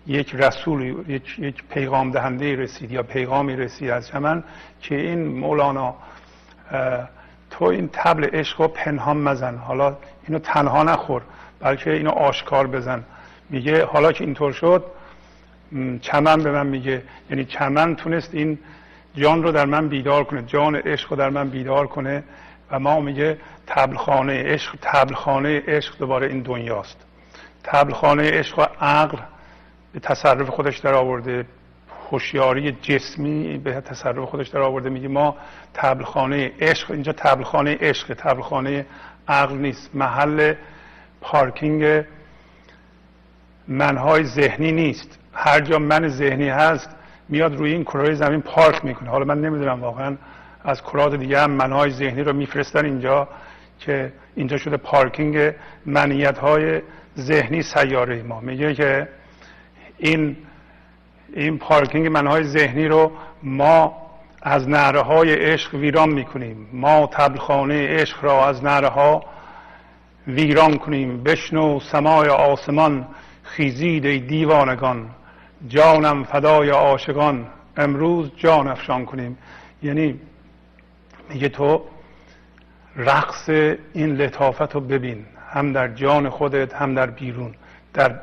یک 0.09 0.35
رسول 0.35 1.05
یک, 1.09 1.38
یک 1.38 1.64
پیغام 1.71 2.11
دهنده 2.11 2.57
رسید 2.57 2.92
یا 2.92 3.03
پیغامی 3.03 3.57
رسید 3.57 3.90
از 3.90 4.09
چمن 4.09 4.44
که 4.81 4.94
این 4.94 5.29
مولانا 5.29 5.94
تو 7.51 7.64
این 7.64 7.90
تبل 7.92 8.25
عشق 8.25 8.61
رو 8.61 8.68
پنهان 8.68 9.16
مزن. 9.16 9.57
حالا 9.57 9.97
اینو 10.27 10.38
تنها 10.38 10.83
نخور 10.83 11.23
بلکه 11.61 11.92
اینو 11.92 12.11
آشکار 12.11 12.66
بزن. 12.66 13.05
میگه 13.51 13.85
حالا 13.85 14.12
که 14.12 14.25
اینطور 14.25 14.53
شد 14.53 14.85
چمن 16.01 16.42
به 16.42 16.53
من 16.53 16.66
میگه. 16.66 17.03
یعنی 17.31 17.44
چمن 17.44 17.97
تونست 17.97 18.35
این 18.35 18.59
جان 19.14 19.42
رو 19.42 19.53
در 19.53 19.64
من 19.64 19.88
بیدار 19.88 20.25
کنه 20.25 20.42
جان 20.42 20.77
عشق 20.77 21.11
رو 21.11 21.16
در 21.16 21.31
من 21.31 21.49
بیدار 21.49 21.87
کنه 21.87 22.25
و 22.71 22.79
ما 22.79 23.01
میگه 23.01 23.38
تبلخانه 23.66 24.42
عشق 24.42 24.77
تبلخانه 24.83 25.62
عشق 25.66 25.99
دوباره 25.99 26.27
این 26.27 26.40
دنیاست. 26.40 26.97
تبلخانه 27.64 28.31
عشق 28.31 28.59
و 28.59 28.66
عقل 28.81 29.18
به 29.92 30.01
تصرف 30.01 30.48
خودش 30.48 30.79
در 30.79 30.94
آورده 30.94 31.46
هوشیاری 32.11 32.72
جسمی 32.72 33.59
به 33.59 33.81
تصرف 33.81 34.18
خودش 34.18 34.48
در 34.48 34.61
آورده 34.61 34.90
میگه 34.90 35.09
ما 35.09 35.37
تبلخانه 35.74 36.53
عشق 36.61 36.90
اینجا 36.90 37.12
تبلخانه 37.12 37.79
عشق 37.81 38.14
تبلخانه 38.14 38.87
عقل 39.29 39.57
نیست. 39.57 39.90
محل 39.94 40.55
پارکینگ 41.20 42.05
منهای 43.68 44.24
ذهنی 44.24 44.72
نیست. 44.72 45.18
هر 45.33 45.61
جا 45.61 45.79
من 45.79 46.09
ذهنی 46.09 46.48
هست 46.48 46.90
میاد 47.29 47.57
روی 47.57 47.72
این 47.72 47.85
کره 47.85 48.14
زمین 48.14 48.40
پارک 48.40 48.85
می‌کنه. 48.85 49.11
حالا 49.11 49.24
من 49.24 49.40
نمی‌دونم 49.40 49.81
واقعا 49.81 50.16
از 50.64 50.83
کرات 50.83 51.14
دیگه 51.14 51.40
هم 51.40 51.51
منهای 51.51 51.90
ذهنی 51.90 52.22
رو 52.22 52.33
میفرستن 52.33 52.85
اینجا 52.85 53.29
که 53.79 54.12
اینجا 54.37 54.57
شده 54.57 54.77
پارکینگ 54.77 55.55
منیت 55.87 56.37
ذهنی 57.18 57.62
سیاره 57.62 58.22
ما. 58.22 58.40
میگه 58.40 58.74
که 58.74 59.09
این 59.98 60.37
این 61.32 61.58
پارکینگ 61.58 62.06
منهای 62.06 62.44
ذهنی 62.44 62.88
رو 62.88 63.12
ما 63.42 64.08
از 64.42 64.68
نهره 64.68 65.00
های 65.00 65.34
عشق 65.34 65.74
ویران 65.74 66.08
می‌کنیم. 66.08 66.68
ما 66.72 67.06
تبلخانه 67.12 67.88
عشق 67.88 68.24
را 68.24 68.48
از 68.48 68.64
نهره 68.64 68.88
ها 68.88 69.24
ویران 70.26 70.78
کنیم. 70.78 71.22
بشنو 71.22 71.80
سمای 71.80 72.28
آسمان 72.28 73.06
خیزید 73.42 74.06
ای 74.06 74.18
دیوانگان. 74.18 75.11
جانم 75.68 76.24
فدای 76.24 76.70
عاشقان. 76.70 77.46
امروز 77.76 78.30
جان 78.37 78.68
افشان 78.68 79.04
کنیم. 79.04 79.38
یعنی 79.82 80.20
میگه 81.30 81.48
تو 81.48 81.82
رقص 82.96 83.48
این 83.48 84.16
لطافت 84.16 84.74
رو 84.74 84.80
ببین. 84.80 85.24
هم 85.50 85.72
در 85.72 85.88
جان 85.88 86.28
خودت 86.28 86.74
هم 86.74 86.94
در 86.94 87.06
بیرون. 87.06 87.54
در 87.94 88.14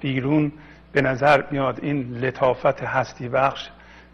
بیرون 0.00 0.52
به 0.96 1.02
نظر 1.02 1.44
میاد 1.50 1.78
این 1.82 2.18
لطافت 2.18 2.82
هستی 2.82 3.28
بخش 3.28 3.68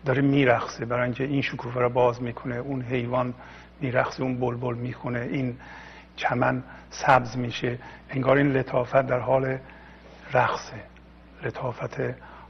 داره 0.04 0.22
میرخصه. 0.22 0.84
برای 0.84 1.02
اینکه 1.02 1.24
این 1.24 1.42
شکوفه 1.42 1.80
رو 1.80 1.88
باز 1.88 2.22
می‌کنه 2.22 2.56
اون 2.56 2.82
حیوان 2.82 3.34
میرخصه 3.80 4.22
اون 4.22 4.40
بلبل 4.40 4.74
می‌خونه 4.74 5.20
این 5.20 5.56
چمن 6.16 6.62
سبز 6.90 7.36
میشه. 7.36 7.78
انگار 8.10 8.36
این 8.36 8.52
لطافت 8.52 9.06
در 9.06 9.18
حال 9.18 9.58
رقصه. 10.32 10.76
لطافت 11.42 12.00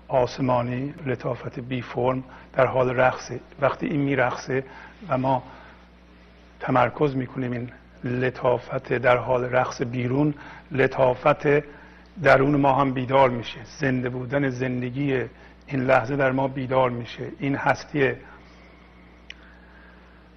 آسمانی 0.08 0.94
لطافت 1.06 1.60
بی 1.60 1.82
فرم 1.82 2.24
در 2.52 2.66
حال 2.66 2.90
رقصه. 2.90 3.40
وقتی 3.60 3.86
این 3.86 4.00
میرقصه 4.00 4.64
و 5.08 5.18
ما 5.18 5.42
تمرکز 6.60 7.16
می‌کنیم 7.16 7.52
این 7.52 7.70
لطافت 8.04 8.92
در 8.92 9.16
حال 9.16 9.44
رقص 9.44 9.82
بیرون 9.82 10.34
لطافت 10.70 11.46
درون 12.22 12.56
ما 12.56 12.72
هم 12.72 12.92
بیدار 12.92 13.30
میشه. 13.30 13.58
زنده 13.78 14.08
بودن 14.08 14.48
زندگی 14.48 15.24
این 15.66 15.84
لحظه 15.84 16.16
در 16.16 16.32
ما 16.32 16.48
بیدار 16.48 16.90
میشه. 16.90 17.28
این 17.38 17.56
هستی 17.56 18.12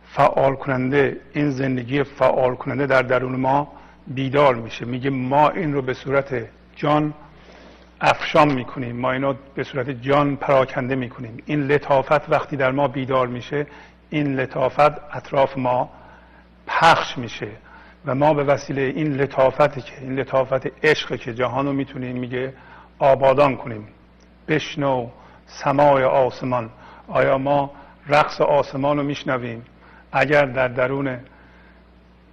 فعال 0.04 0.56
کننده 0.56 1.18
این 1.34 1.50
زندگی 1.50 2.04
فعال 2.04 2.56
کننده 2.56 2.86
در 2.86 3.02
درون 3.02 3.36
ما 3.36 3.72
بیدار 4.08 4.56
میشه. 4.56 4.86
میگه 4.86 5.10
ما 5.10 5.50
این 5.50 5.74
رو 5.74 5.82
به 5.82 5.94
صورت 5.94 6.46
جان 6.76 7.14
افشان 8.02 8.54
می‌کنیم. 8.54 8.96
ما 8.96 9.12
اینو 9.12 9.34
به 9.56 9.64
صورت 9.64 9.90
جان 9.90 10.36
پراکنده 10.36 10.96
می‌کنیم. 10.96 11.44
این 11.46 11.64
لطافت 11.64 12.30
وقتی 12.30 12.56
در 12.58 12.72
ما 12.72 12.88
بیدار 12.88 13.28
میشه 13.28 13.68
این 14.10 14.36
لطافت 14.36 15.16
اطراف 15.16 15.58
ما 15.58 15.90
پخش 16.68 17.18
میشه. 17.18 17.48
و 18.06 18.16
ما 18.16 18.34
به 18.34 18.44
وسیله 18.44 18.82
این 18.82 19.14
لطافتی 19.14 19.82
که 19.82 19.94
این 20.02 20.20
لطافت 20.20 20.86
عشق 20.86 21.16
که 21.16 21.34
جهان 21.34 21.66
رو 21.66 21.74
می‌تونیم 21.74 22.18
میگه 22.18 22.54
آبادان 23.00 23.58
کنیم. 23.58 23.88
بشنو 24.48 25.10
سمای 25.46 26.04
آسمان. 26.04 26.70
آیا 27.08 27.38
ما 27.38 27.72
رقص 28.08 28.42
آسمان 28.42 28.98
رو 28.98 29.04
میشنویم؟ 29.04 29.66
اگر 30.12 30.46
در 30.46 30.68
درون 30.68 31.20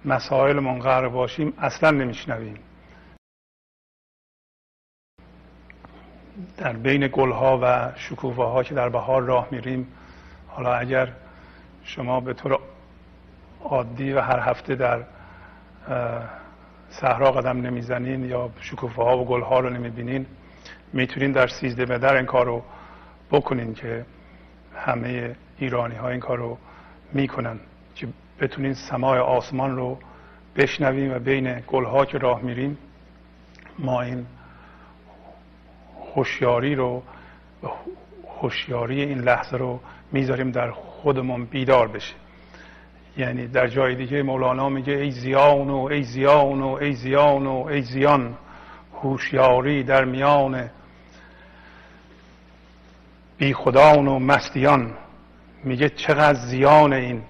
مسائل 0.05 0.59
منقرر 0.59 1.09
باشیم 1.09 1.53
اصلا 1.57 1.91
نمیشنویم. 1.91 2.59
در 6.57 6.73
بین 6.73 7.09
گلها 7.11 7.59
و 7.61 7.91
شکوفه 7.95 8.43
ها 8.43 8.63
که 8.63 8.75
در 8.75 8.89
بهار 8.89 9.21
راه 9.21 9.47
میریم 9.51 9.87
حالا 10.47 10.75
اگر 10.75 11.09
شما 11.83 12.19
به 12.19 12.33
طور 12.33 12.59
عادی 13.63 14.13
و 14.13 14.21
هر 14.21 14.39
هفته 14.39 14.75
در 14.75 15.03
صحرا 16.89 17.31
قدم 17.31 17.61
نمی‌زنین 17.61 18.25
یا 18.25 18.49
شکوفه 18.61 19.03
ها 19.03 19.17
و 19.17 19.25
گل 19.25 19.41
ها 19.41 19.59
رو 19.59 19.69
نمی‌بینین 19.69 20.25
می‌تونین 20.93 21.31
در 21.31 21.47
سیزده 21.47 21.85
بدر 21.85 22.15
این 22.15 22.25
کار 22.25 22.63
بکنین 23.31 23.73
که 23.73 24.05
همه 24.75 25.35
ایرانی 25.57 25.95
ها 25.95 26.09
این 26.09 26.19
کار 26.19 26.37
رو 26.37 26.57
می‌کنن 27.13 27.59
که 27.95 28.07
بتونین 28.39 28.73
سمای 28.73 29.19
آسمان 29.19 29.75
رو 29.75 29.99
بشنویم 30.55 31.15
و 31.15 31.19
بین 31.19 31.59
گل 31.67 31.83
ها 31.83 32.05
که 32.05 32.17
راه 32.17 32.41
میریم 32.41 32.77
ما 33.79 34.01
این 34.01 34.25
هوشیاری 36.15 36.75
رو 36.75 37.03
هوشیاری 38.41 39.01
این 39.01 39.19
لحظه 39.19 39.57
رو 39.57 39.79
می‌ذاریم 40.11 40.51
در 40.51 40.71
خودمون 40.71 41.45
بیدار 41.45 41.87
بشه 41.87 42.22
یعنی 43.17 43.47
در 43.47 43.67
جای 43.67 43.95
دیگه 43.95 44.23
مولانا 44.23 44.69
میگه 44.69 44.93
ای 44.93 45.11
زیان 45.11 45.69
و 45.69 45.87
ای 45.91 46.03
زیان 46.03 46.61
و 46.61 46.77
ای 46.81 46.93
زیان 46.93 47.47
و 47.47 47.65
ای 47.65 47.81
زیان 47.81 48.37
هوشیاری 48.93 49.83
در 49.83 50.05
میان 50.05 50.69
بی 53.37 53.53
خدان 53.53 54.07
و 54.07 54.19
مستیان. 54.19 54.91
میگه 55.63 55.89
چقدر 55.89 56.39
زیان 56.39 56.93
این 56.93 57.21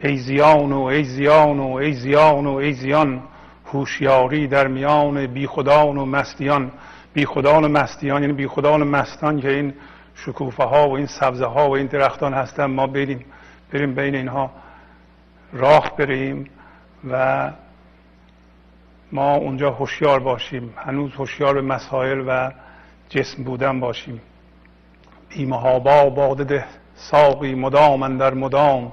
ای 0.00 0.16
زیان 0.16 0.72
و 0.72 0.82
ای 0.82 1.04
زیان 1.04 1.60
و 1.60 1.72
ای 1.72 1.92
زیان 1.92 2.46
و 2.46 2.54
ای 2.54 2.72
زیان 2.72 3.22
هوشیاری 3.66 4.46
در 4.46 4.66
میان 4.66 5.26
بی 5.26 5.46
خدان 5.46 5.98
و 5.98 6.04
مستیان. 6.04 6.72
بی 7.14 7.26
خدان 7.26 7.64
و 7.64 7.68
مستیان 7.68 8.22
یعنی 8.22 8.34
بی 8.34 8.46
خدان 8.46 8.82
و 8.82 8.84
مستان 8.84 9.40
که 9.40 9.50
این 9.50 9.74
شکوفه 10.14 10.64
ها 10.64 10.88
و 10.88 10.96
این 10.96 11.06
سبزه 11.06 11.46
ها 11.46 11.68
و 11.68 11.76
این 11.76 11.86
درختان 11.86 12.34
هستن. 12.34 12.64
ما 12.64 12.86
بریم 12.86 13.24
بریم 13.72 13.94
بین 13.94 14.14
اینها. 14.14 14.50
راه 15.52 15.96
بریم 15.96 16.50
و 17.10 17.50
ما 19.12 19.34
اونجا 19.34 19.70
هوشیار 19.70 20.20
باشیم. 20.20 20.74
هنوز 20.76 21.14
هوشیار 21.14 21.54
به 21.54 21.60
مسائل 21.62 22.24
و 22.26 22.50
جسم 23.08 23.44
بودن 23.44 23.80
باشیم. 23.80 24.20
بیمهابا 25.28 26.10
باده 26.10 26.44
ده 26.44 26.64
ساقی 26.94 27.54
مدام 27.54 28.18
در 28.18 28.34
مدام 28.34 28.92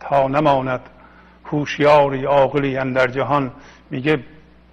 تا 0.00 0.28
نماند. 0.28 0.80
هوشیاری 1.44 2.24
عاقلی 2.24 2.76
اندر 2.76 3.06
جهان. 3.06 3.50
میگه 3.90 4.24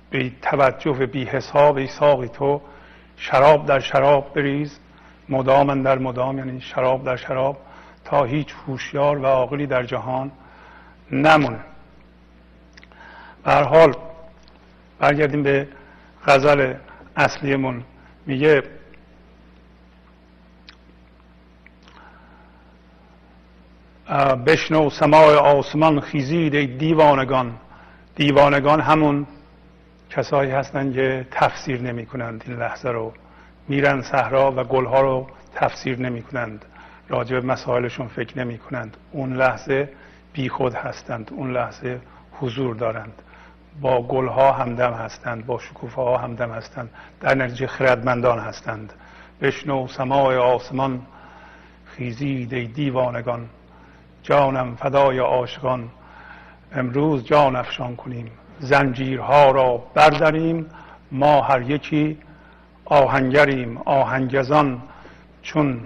بی 0.10 0.36
توجه 0.42 1.06
بی 1.06 1.24
حساب 1.24 1.78
ای 1.78 1.88
ساقی 1.88 2.28
تو 2.28 2.62
شراب 3.18 3.66
در 3.66 3.80
شراب 3.80 4.34
بریز. 4.34 4.80
مدام 5.30 5.84
در 5.84 5.98
مدام 5.98 6.38
یعنی 6.38 6.62
شراب 6.62 7.04
در 7.04 7.16
شراب. 7.16 7.58
تا 8.06 8.24
هیچ 8.24 8.54
هوشیار 8.68 9.18
و 9.18 9.26
عاقلی 9.26 9.68
در 9.68 9.84
جهان 9.84 10.32
نمونه. 11.12 11.60
به 13.44 13.54
حال 13.54 13.96
برگردیم 15.00 15.44
به 15.44 15.68
غزل 16.26 16.74
اصلیمون. 17.16 17.84
میگه 18.26 18.64
بشنو 24.46 24.90
سماع 24.90 25.36
آسمان 25.36 26.00
خیزید 26.00 26.56
ای 26.56 26.68
دیوانگان. 26.68 27.54
دیوانگان 28.16 28.82
همون 28.82 29.28
کسایی 30.10 30.52
هستند 30.52 30.94
که 30.94 31.28
تفسیر 31.32 31.82
نمی 31.82 32.06
کنند 32.06 32.44
این 32.48 32.58
لحظه 32.58 32.90
رو. 32.90 33.14
میرن 33.68 34.02
صحرا 34.02 34.52
و 34.52 34.64
گلها 34.64 35.02
رو 35.02 35.28
تفسیر 35.56 36.00
نمی 36.00 36.22
کنند 36.22 36.66
راجع 37.10 37.40
به 37.40 37.48
مسائلشون 37.48 38.08
فکر 38.08 38.40
نمی 38.40 38.58
کنند 38.58 38.98
اون 39.12 39.34
لحظه 39.34 39.90
بی 40.38 40.50
خود 40.50 40.74
هستند 40.74 41.32
اون 41.34 41.52
لحظه 41.52 42.00
حضور 42.32 42.76
دارند. 42.76 43.14
با 43.82 44.02
گلها 44.02 44.52
همدم 44.52 44.94
هستند 44.94 45.46
با 45.46 45.60
شکوفه 45.60 46.02
ها 46.02 46.18
همدم 46.18 46.52
هستند 46.52 46.90
در 47.22 47.36
نتیجه 47.36 47.68
خردمندان 47.68 48.40
هستند. 48.40 48.94
بشنو 49.42 49.88
سماع 49.88 50.38
آسمان 50.38 51.02
خیزید 51.86 52.54
ای 52.54 52.68
دیوانگان. 52.68 53.50
جانم 54.24 54.76
فدای 54.76 55.20
عاشقان. 55.20 55.90
امروز 56.76 57.26
جان 57.26 57.56
افشان 57.56 57.96
کنیم. 57.96 58.32
زنجیرها 58.60 59.52
را 59.52 59.78
برداریم 59.78 60.66
ما 61.12 61.42
هر 61.42 61.62
یکی 61.62 62.18
آهنگریم 62.86 63.78
آهنگزان. 63.78 64.82
چون 65.42 65.80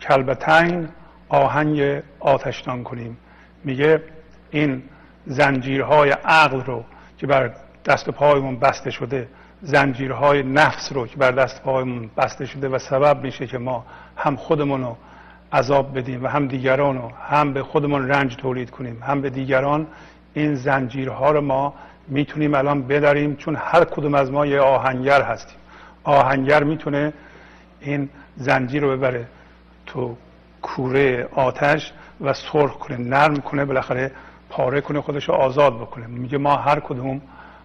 کلبتین 0.00 0.88
آهنگ 1.28 2.02
آتشتان 2.20 2.84
کنیم. 2.84 3.16
میگه 3.64 4.02
این 4.50 4.82
زنجیرهای 5.26 6.10
عقل 6.10 6.60
رو 6.60 6.84
که 7.18 7.26
بر 7.26 7.50
دست 7.84 8.10
پایمون 8.10 8.58
بسته 8.58 8.90
شده 8.90 9.28
زنجیرهای 9.62 10.42
نفس 10.42 10.92
رو 10.92 11.06
که 11.06 11.16
بر 11.16 11.30
دست 11.30 11.62
پایمون 11.62 12.10
بسته 12.16 12.46
شده 12.46 12.68
و 12.68 12.78
سبب 12.78 13.22
میشه 13.22 13.46
که 13.46 13.58
ما 13.58 13.86
هم 14.16 14.36
خودمون 14.36 14.82
رو 14.82 14.96
عذاب 15.52 15.98
بدیم 15.98 16.24
و 16.24 16.28
هم 16.28 16.46
دیگران 16.46 16.98
رو 16.98 17.10
هم 17.28 17.52
به 17.52 17.62
خودمون 17.62 18.08
رنج 18.08 18.36
تولید 18.36 18.70
کنیم 18.70 19.02
هم 19.02 19.20
به 19.20 19.30
دیگران 19.30 19.86
این 20.34 20.54
زنجیرها 20.54 21.30
رو 21.30 21.40
ما 21.40 21.74
می‌تونیم 22.08 22.54
الان 22.54 22.82
بداریم 22.82 23.36
چون 23.36 23.56
هر 23.56 23.84
کدوم 23.84 24.14
از 24.14 24.30
ما 24.30 24.46
یه 24.46 24.60
آهنگر 24.60 25.22
هستیم. 25.22 25.58
آهنگر 26.04 26.64
می‌تونه 26.64 27.12
این 27.80 28.08
زنجیر 28.36 28.82
رو 28.82 28.96
ببره 28.96 29.26
تو 29.86 30.16
کوره 30.62 31.28
آتش 31.34 31.92
و 32.20 32.32
سرخ 32.32 32.76
کنه 32.76 32.96
نرم 32.96 33.36
کنه 33.36 33.64
بالاخره 33.64 34.12
پاره 34.50 34.80
کنه 34.80 35.00
خودش 35.00 35.28
رو 35.28 35.34
آزاد 35.34 35.76
بکنه. 35.76 36.06
میگه 36.06 36.38
ما 36.38 36.56
هر 36.56 36.80
کدوم 36.80 37.20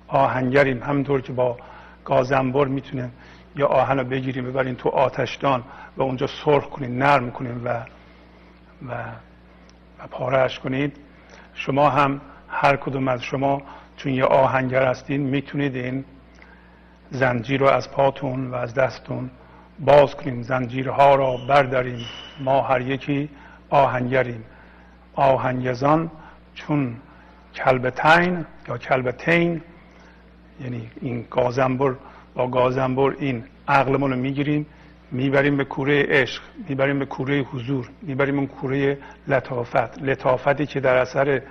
آهنگریم 0.07 0.83
همینطور 0.83 1.21
که 1.21 1.33
با 1.33 1.57
گازنبر 2.05 2.65
می‌تونه 2.65 3.09
یا 3.55 3.67
آهن 3.67 3.99
رو 3.99 4.03
بگیریم 4.03 4.45
ببریم 4.45 4.75
تو 4.75 4.89
آتشدان 4.89 5.63
و 5.97 6.01
اونجا 6.01 6.27
سرخ 6.27 6.69
کنیم 6.69 6.97
نرم 6.97 7.31
کنیم 7.31 7.61
و 7.65 7.69
و, 8.87 8.93
و 9.99 10.07
پارهش 10.11 10.59
کنید. 10.59 10.97
شما 11.53 11.89
هم 11.89 12.21
هر 12.47 12.75
کدوم 12.75 13.07
از 13.07 13.23
شما 13.23 13.61
چون 13.97 14.13
یه 14.13 14.25
آهنگر 14.25 14.85
هستین 14.85 15.21
می‌تونید 15.21 15.75
این 15.75 16.05
زنجیر 17.09 17.59
رو 17.59 17.67
از 17.67 17.91
پاتون 17.91 18.47
و 18.51 18.55
از 18.55 18.73
دستون 18.73 19.29
باز 19.79 20.15
کنیم 20.15 20.41
زنجیرها 20.41 21.15
را 21.15 21.37
برداریم 21.47 22.05
ما 22.39 22.61
هر 22.61 22.81
یکی 22.81 23.29
آهنگریم. 23.73 24.43
آهنگزان 25.15 26.11
چون 26.55 26.95
کلبتین 27.55 28.45
یا 28.67 28.77
کلبتین 28.77 29.61
یعنی 30.61 30.89
این 31.01 31.25
گازنبر 31.31 31.95
با 32.35 32.47
گازنبر 32.47 33.15
این 33.19 33.43
عقلمون 33.67 34.11
رو 34.11 34.17
می‌گیریم 34.17 34.65
می‌بریم 35.11 35.57
به 35.57 35.63
کوره 35.63 36.05
عشق 36.09 36.41
می‌بریم 36.69 36.99
به 36.99 37.05
کوره 37.05 37.41
حضور 37.41 37.89
می‌بریم 38.01 38.37
اون 38.37 38.47
کوره 38.47 38.97
لطافت. 39.27 40.01
لطافتی 40.01 40.65
که 40.65 40.79
در 40.79 40.97
اثر 40.97 41.41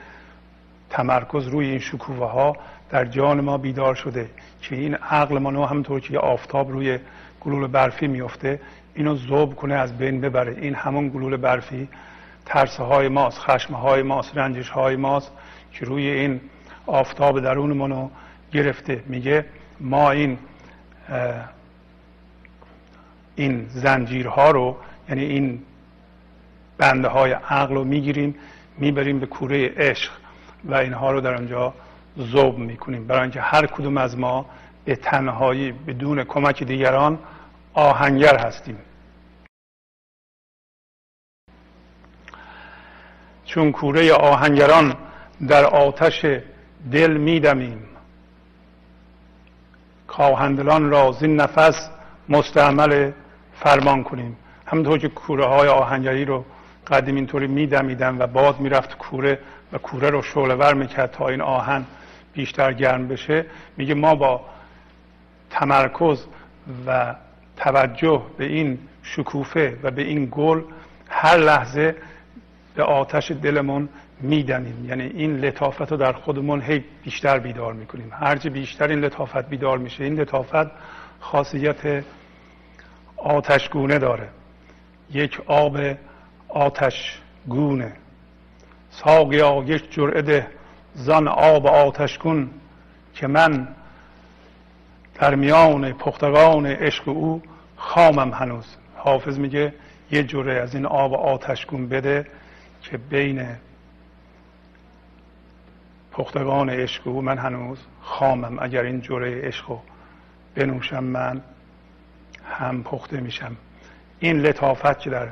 تمرکز 0.91 1.47
روی 1.47 1.67
این 1.67 1.79
شکوفه 1.79 2.25
ها 2.25 2.57
در 2.91 3.05
جان 3.05 3.41
ما 3.41 3.59
بیدار 3.59 3.95
شده 3.95 4.27
که 4.63 4.77
این 4.77 4.95
عقل 4.95 5.39
ما 5.39 5.67
همونطور 5.67 6.01
که 6.01 6.19
آفتاب 6.19 6.71
روی 6.71 6.99
گلول 7.41 7.67
برفی 7.67 8.07
میفته 8.07 8.61
اینو 8.95 9.17
ذوب 9.17 9.57
کنه 9.57 9.75
از 9.75 9.99
بین 9.99 10.21
ببره. 10.21 10.57
این 10.61 10.75
همون 10.75 11.09
گلول 11.09 11.37
برفی 11.37 11.89
ترسه 12.47 12.83
های 12.83 13.09
ماست 13.09 13.39
خشم 13.39 13.75
های 13.75 14.03
ماست 14.03 14.37
رنجش 14.37 14.69
های 14.69 14.97
ماست 14.97 15.33
که 15.73 15.85
روی 15.85 16.07
این 16.07 16.41
آفتاب 16.87 17.41
درون 17.41 17.73
منو 17.73 18.09
گرفته. 18.53 19.03
میگه 19.07 19.45
ما 19.81 20.11
این 20.11 20.39
این 23.37 23.67
زنجیرها 23.69 24.51
رو 24.51 24.77
یعنی 25.09 25.25
این 25.25 25.63
بنده 26.79 27.09
های 27.09 27.33
عقل 27.33 27.75
رو 27.75 27.85
می‌گیریم 27.85 28.35
می‌بریم 28.79 29.21
به 29.21 29.27
کوره 29.27 29.73
عشق 29.77 30.13
و 30.65 30.75
اینها 30.75 31.13
رو 31.13 31.21
در 31.21 31.35
آنجا 31.35 31.75
ذوب 32.19 32.59
می‌کنیم. 32.59 33.07
برای 33.07 33.23
اینکه 33.23 33.41
هر 33.41 33.67
کدوم 33.67 33.97
از 33.97 34.19
ما 34.19 34.47
به 34.85 34.97
تنهایی 34.97 35.73
بدون 35.73 36.25
کمک 36.25 36.63
دیگران 36.63 37.19
آهنگر 37.75 38.39
هستیم. 38.39 38.77
چون 43.55 43.73
کوره 43.73 44.13
آهنگران 44.13 44.95
در 45.49 45.65
آتش 45.65 46.27
دل 46.93 47.17
میدمیم. 47.17 47.85
کاهندلان 50.07 50.91
را 50.91 51.13
زین 51.13 51.37
نفس 51.37 51.91
مستعمل 52.29 53.11
فرمان 53.55 54.03
کنیم. 54.03 54.37
همونطور 54.67 54.99
که 54.99 55.09
کوره 55.09 55.45
های 55.45 55.69
آهنگری 55.69 56.25
رو 56.25 56.45
قدیم 56.87 57.15
اینطوری 57.15 57.47
میدمیدن 57.47 58.17
و 58.19 58.27
باز 58.27 58.61
می‌رفت 58.61 58.99
کوره 58.99 59.39
و 59.73 59.79
کوره 59.79 60.11
رو 60.11 60.23
شعله 60.23 60.55
ور 60.55 60.75
می‌کرد 60.75 61.11
تا 61.11 61.29
این 61.29 61.41
آهن 61.41 61.85
بیشتر 62.33 62.73
گرم 62.73 63.09
بشه 63.09 63.47
میگه 63.77 63.95
ما 63.95 64.15
با 64.15 64.41
تمرکز 65.51 66.25
و 66.87 67.15
توجه 67.57 68.23
به 68.39 68.45
این 68.45 68.79
شکوفه 69.03 69.79
و 69.83 69.91
به 69.91 70.03
این 70.03 70.29
گل 70.31 70.63
هر 71.09 71.37
لحظه 71.37 71.95
به 72.75 72.83
آتش 72.83 73.31
دلمون 73.31 73.89
میدنیم. 74.21 74.85
یعنی 74.89 75.03
این 75.03 75.37
لطافت 75.37 75.91
رو 75.91 75.97
در 75.97 76.13
خودمون 76.13 76.61
هی 76.61 76.85
بیشتر 77.05 77.39
بیدار 77.39 77.73
می‌کنیم. 77.73 78.11
هرچه 78.13 78.51
بیشتر 78.51 78.89
این 78.89 79.01
لطافت 79.01 79.49
بیدار 79.49 79.79
میشه 79.79 80.05
این 80.05 80.21
لطافت 80.21 80.71
خاصیت 81.21 82.05
آتشگونه 83.17 83.99
داره. 83.99 84.29
یک 85.11 85.41
آب 85.47 85.79
آتشگونه. 86.49 87.93
ساقیا 88.91 89.65
یک 89.67 89.93
جرعه 89.93 90.47
زن 90.95 91.29
آب 91.29 91.67
آتشگون 91.67 92.51
که 93.15 93.27
من 93.27 93.69
در 95.21 95.35
میان 95.35 95.93
پختگان 95.93 96.67
عشق 96.67 97.09
او 97.09 97.43
خامم 97.77 98.31
هنوز. 98.31 98.77
حافظ 98.97 99.39
میگه 99.39 99.75
یه 100.11 100.23
جوره 100.23 100.55
از 100.55 100.75
این 100.75 100.87
آب 100.87 101.15
آتشگون 101.15 101.89
بده. 101.89 102.27
که 102.83 102.97
بین 102.97 103.47
پختگان 106.13 106.71
عشق 106.71 107.09
او 107.09 107.23
من 107.23 107.39
هنوز 107.39 107.79
خامم. 108.01 108.59
اگر 108.61 108.83
این 108.83 109.01
جوره 109.01 109.41
عشق 109.41 109.79
بنوشم 110.55 111.05
من 111.05 111.41
هم 112.45 112.83
پخته 112.83 113.21
میشم. 113.21 113.57
این 114.21 114.41
لطافت 114.41 115.01
که 115.01 115.11
در 115.11 115.29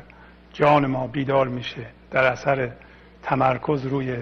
جان 0.52 0.86
ما 0.86 1.06
بیدار 1.06 1.48
میشه 1.48 1.86
در 2.10 2.24
اثر 2.24 2.70
تمرکز 3.22 3.86
روی 3.86 4.16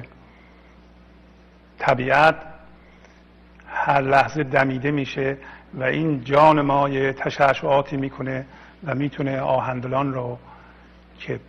طبیعت 1.78 2.36
هر 3.68 4.00
لحظه 4.00 4.42
دمیده 4.42 4.90
میشه 4.90 5.36
و 5.74 5.82
این 5.82 6.24
جان 6.24 6.60
ما 6.60 6.88
یه 6.88 7.12
تشعشعاتی 7.12 7.96
می‌کنه 7.96 8.46
و 8.84 8.94
می‌تونه 8.94 9.40
آهندلان 9.40 10.14
رو 10.14 10.38
که 11.18 11.40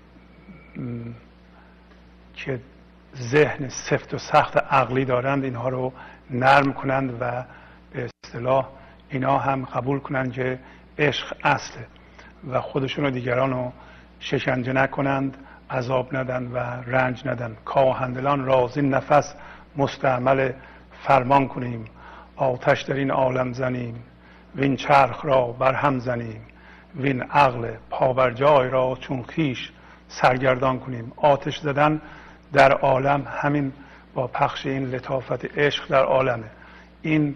که 2.46 2.60
ذهن 3.18 3.70
سفت 3.70 4.14
و 4.14 4.18
سخت 4.18 4.58
عقلی 4.58 5.06
دارند 5.06 5.44
اینها 5.44 5.70
رو 5.70 5.94
نرم 6.30 6.74
کنند 6.74 7.18
و 7.22 7.44
به 7.94 8.10
اصطلاح 8.26 8.68
اینا 9.10 9.38
هم 9.38 9.66
قبول 9.66 10.00
کنند 10.00 10.32
که 10.32 10.60
عشق 10.98 11.36
اصله 11.44 11.86
و 12.52 12.62
خودشون 12.62 13.06
و 13.06 13.10
دیگران 13.10 13.52
رو 13.52 13.72
شکنجه 14.20 14.74
نکنند 14.74 15.38
عذاب 15.70 16.16
ندن 16.16 16.48
و 16.52 16.58
رنج 16.88 17.28
ندن. 17.28 17.58
کاهندلان 17.66 18.46
رازین 18.46 18.90
نفس 18.94 19.36
مستعمل 19.78 20.52
فرمان 21.04 21.48
کنیم. 21.48 21.86
آتش 22.36 22.82
در 22.82 22.96
این 22.96 23.12
عالم 23.12 23.54
زنیم. 23.54 24.04
وین 24.56 24.76
چرخ 24.76 25.26
را 25.26 25.46
بر 25.46 25.74
هم 25.74 26.00
زنیم. 26.00 26.42
وین 26.96 27.22
عقل 27.22 27.72
پاورجای 27.90 28.70
را 28.70 28.98
چون 29.02 29.24
خیش 29.24 29.72
سرگردان 30.08 30.80
کنیم. 30.80 31.12
آتش 31.18 31.60
زدن 31.60 32.02
در 32.54 32.72
عالم 32.72 33.28
همین 33.42 33.74
با 34.14 34.28
پخش 34.28 34.66
این 34.66 34.86
لطافت 34.86 35.58
عشق 35.58 35.88
در 35.88 36.04
عالمه. 36.04 36.46
این 37.02 37.36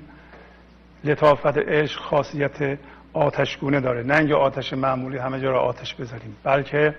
لطافت 1.04 1.58
عشق 1.58 2.00
خاصیت 2.00 2.78
آتشگونه 3.14 3.80
داره. 3.80 4.04
نه 4.04 4.18
اینکه 4.18 4.36
آتش 4.36 4.74
معمولی 4.74 5.18
همه 5.18 5.42
جا 5.42 5.52
را 5.52 5.60
آتش 5.62 5.96
بذاریم 5.96 6.36
بلکه 6.44 6.96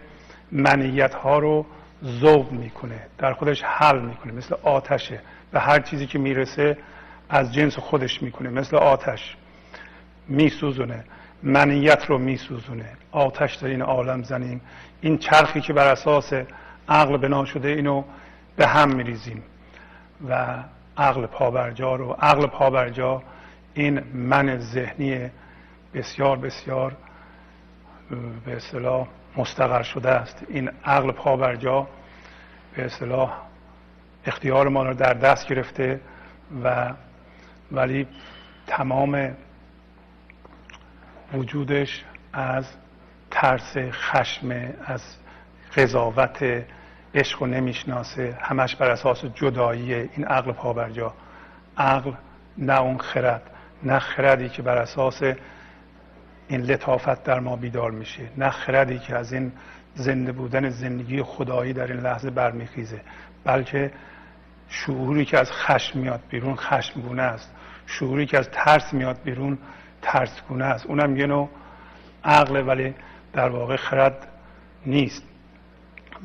منیت 0.53 1.15
ها 1.15 1.39
رو 1.39 1.67
ذوب 2.05 2.53
می‌کنه 2.53 3.01
در 3.19 3.33
خودش 3.33 3.63
حل 3.63 4.01
می‌کنه. 4.01 4.33
مثل 4.33 4.55
آتشه 4.63 5.21
به 5.53 5.61
هر 5.61 5.81
چیزی 5.81 6.07
که 6.07 6.19
می‌رسه 6.19 6.79
از 7.29 7.55
جنس 7.55 7.79
خودش 7.79 8.23
می‌کنه. 8.23 8.51
مثل 8.51 8.77
آتش 8.77 9.37
میسوزونه 10.29 11.05
منیت 11.43 12.05
رو 12.07 12.19
میسوزونه. 12.19 12.89
آتش 13.13 13.55
در 13.55 13.69
این 13.69 13.83
عالم 13.83 14.23
زنیم. 14.23 14.61
این 15.01 15.19
چرخی 15.19 15.61
که 15.61 15.73
بر 15.73 15.93
اساس 15.93 16.33
عقل 16.89 17.17
بنا 17.17 17.45
شده 17.45 17.69
اینو 17.69 18.05
به 18.57 18.67
هم 18.67 18.97
میریزیم. 18.97 19.43
و 20.29 20.57
عقل 20.97 21.27
پابرجا 21.27 21.97
رو 21.97 22.13
عقل 22.13 22.47
پابرجا 22.47 23.23
این 23.75 24.01
من 24.15 24.59
ذهنی 24.59 25.31
بسیار 25.95 26.37
بسیار 26.37 26.97
به 28.45 28.57
اصطلاح 28.57 29.07
مستقر 29.37 29.83
شده 29.83 30.11
است. 30.11 30.45
این 30.49 30.71
عقل 30.85 31.13
پابرجا 31.13 31.87
به 32.77 32.85
اصطلاح 32.85 33.33
اختیار 34.27 34.69
ما 34.69 34.83
رو 34.83 34.95
در 34.95 35.15
دست 35.15 35.49
گرفته 35.49 36.01
و 36.65 36.93
ولی 37.73 38.07
تمام 38.67 39.37
وجودش 41.35 42.05
از 42.33 42.67
ترس 43.31 43.77
خشم 43.77 44.75
از 44.85 45.01
قضاوت 45.77 46.65
عشق 47.15 47.43
و 47.43 47.47
نمی‌شناسه. 47.47 48.39
همش 48.41 48.77
بر 48.77 48.91
اساس 48.91 49.25
جدایی 49.25 49.95
این 49.95 50.25
عقل 50.25 50.53
پابرجا 50.53 51.15
عقل 51.77 52.13
نه 52.59 52.81
اون 52.81 52.99
خرد 52.99 53.43
نه 53.83 53.99
خردی 53.99 54.49
که 54.49 54.63
بر 54.63 54.79
اساس 54.79 55.23
این 56.49 56.61
لطافت 56.61 57.25
در 57.25 57.41
ما 57.41 57.57
بیدار 57.57 57.91
میشه 57.91 58.23
نه 58.37 58.51
خردی 58.51 58.99
که 58.99 59.17
از 59.17 59.33
این 59.33 59.53
زنده 59.95 60.33
بودن 60.33 60.71
زندگی 60.71 61.23
خدایی 61.23 61.73
در 61.73 61.87
این 61.87 62.01
لحظه 62.01 62.31
برمیخیزه 62.31 63.01
بلکه 63.45 63.93
شعوری 64.69 65.25
که 65.25 65.39
از 65.39 65.53
خشم 65.53 65.99
میاد 65.99 66.21
بیرون 66.31 66.57
خشمگونه 66.57 67.23
است. 67.23 67.55
شعوری 67.87 68.27
که 68.27 68.39
از 68.39 68.49
ترس 68.53 68.93
میاد 68.93 69.23
بیرون 69.25 69.59
ترسگونه 70.03 70.65
است. 70.65 70.87
اونم 70.87 71.17
یه 71.17 71.27
نوع 71.27 71.49
عقل 72.25 72.69
ولی 72.69 72.95
در 73.33 73.49
واقع 73.49 73.77
خرد 73.77 74.29
نیست. 74.87 75.23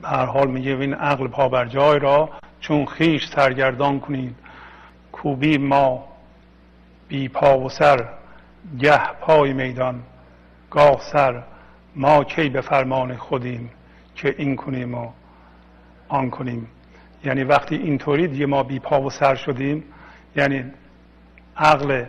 به 0.02 0.08
هر 0.08 0.26
حال 0.26 0.48
میگه 0.48 0.72
این 0.72 0.94
عقل 0.94 1.28
پابرجای 1.28 2.00
را 2.00 2.30
چون 2.60 2.86
خیش 2.86 3.28
سرگردان 3.36 4.00
کنید. 4.00 4.36
کوبی 5.12 5.58
ما 5.58 6.08
بی 7.08 7.28
پا 7.28 7.60
و 7.60 7.70
سر 7.70 8.10
گه 8.80 9.08
پای 9.22 9.54
میدان. 9.54 10.04
گاه 10.72 11.02
سر 11.14 11.44
ما 11.96 12.24
کی 12.24 12.50
به 12.50 12.62
فرمان 12.62 13.16
خودیم؟ 13.16 13.72
که 14.16 14.36
این 14.38 14.56
کنیم 14.56 14.96
و 14.96 15.12
آن 16.08 16.30
کنیم؟ 16.30 16.68
یعنی 17.24 17.44
وقتی 17.44 17.76
اینطوری 17.76 18.28
دیگه 18.28 18.46
ما 18.46 18.64
بی 18.64 18.80
پا 18.80 19.02
و 19.02 19.10
سر 19.10 19.36
شدیم 19.36 19.84
یعنی 20.36 20.66
عقل 21.58 22.06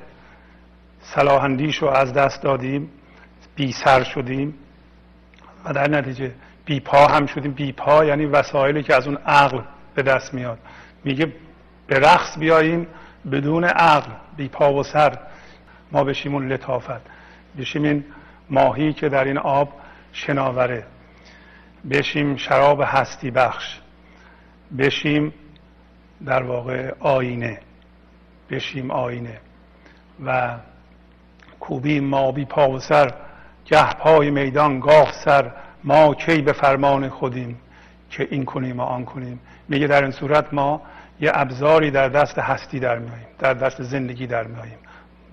صلاحندیش 1.01 1.76
رو 1.76 1.88
از 1.88 2.12
دست 2.12 2.43
دادیم 2.43 2.91
بی 3.57 3.72
سر 3.72 4.03
شدیم. 4.03 4.55
و 5.64 5.72
در 5.72 5.88
نتیجه 5.88 6.34
بی 6.71 6.81
پا 6.81 7.07
هم 7.07 7.27
شدیم. 7.27 7.53
بی 7.53 7.73
پا 7.73 8.05
یعنی 8.05 8.27
وسایلی 8.27 8.83
که 8.83 8.97
از 8.97 9.07
اون 9.07 9.16
عقل 9.16 9.61
به 9.95 10.03
دست 10.03 10.35
میاد. 10.35 10.59
میگه 11.05 11.33
به 11.87 11.99
رقص 11.99 12.39
بیاییم 12.39 12.87
بدون 13.33 13.64
عقل 13.64 14.11
بی 14.37 14.49
پا 14.49 14.75
و 14.75 14.83
سر. 14.83 15.18
ما 15.93 16.05
بشیم 16.05 16.35
اون 16.35 16.53
لطافت. 16.53 17.01
بشیم 17.59 17.83
این 17.83 18.05
ماهی 18.51 18.93
که 18.93 19.09
در 19.09 19.25
این 19.25 19.39
آب 19.39 19.73
شناوره. 20.12 20.85
بشیم 21.91 22.37
شراب 22.37 22.83
هستی 22.85 23.31
بخش. 23.31 23.81
بشیم 24.79 25.35
در 26.27 26.43
واقع 26.43 26.93
آینه. 27.01 27.61
بشیم 28.51 28.91
آینه. 28.91 29.39
و 30.25 30.57
کوبی 31.61 32.01
ما 32.01 32.33
بی 32.33 32.45
پا 32.45 32.71
و 32.71 32.79
سر. 32.79 33.14
گه 33.66 33.93
پای 33.93 34.31
میدان 34.31 34.81
گاه 34.81 35.12
سر. 35.25 35.53
ما 35.85 36.14
کی 36.14 36.43
به 36.43 36.53
فرمان 36.53 37.09
خودیم 37.09 37.61
که 38.11 38.28
این 38.31 38.45
کنیم 38.45 38.81
و 38.81 38.83
آن 38.83 39.05
کنیم؟ 39.05 39.41
میگه 39.68 39.87
در 39.87 40.03
این 40.03 40.11
صورت 40.11 40.55
ما 40.55 40.83
یه 41.20 41.31
ابزاری 41.35 41.91
در 41.91 42.09
دست 42.09 42.39
هستی 42.39 42.81
در 42.81 42.99
میاییم 42.99 43.26
در 43.39 43.55
دست 43.55 43.83
زندگی 43.83 44.26
در 44.26 44.47
میاییم 44.47 44.78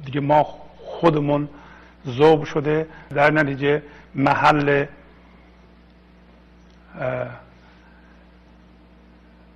دیگه 0.06 0.22
ما 0.22 0.43
خودمون 0.78 1.50
ذوب 2.08 2.43
شده 2.43 2.88
در 3.10 3.32
نتیجه 3.32 3.84
محل 4.16 4.86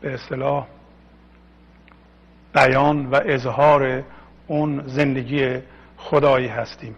به 0.01 0.13
اصطلاح 0.13 0.67
بیان 2.53 3.05
و 3.05 3.19
اظهار 3.25 4.03
اون 4.47 4.83
زندگی 4.87 5.59
خدایی 5.97 6.47
هستیم. 6.47 6.95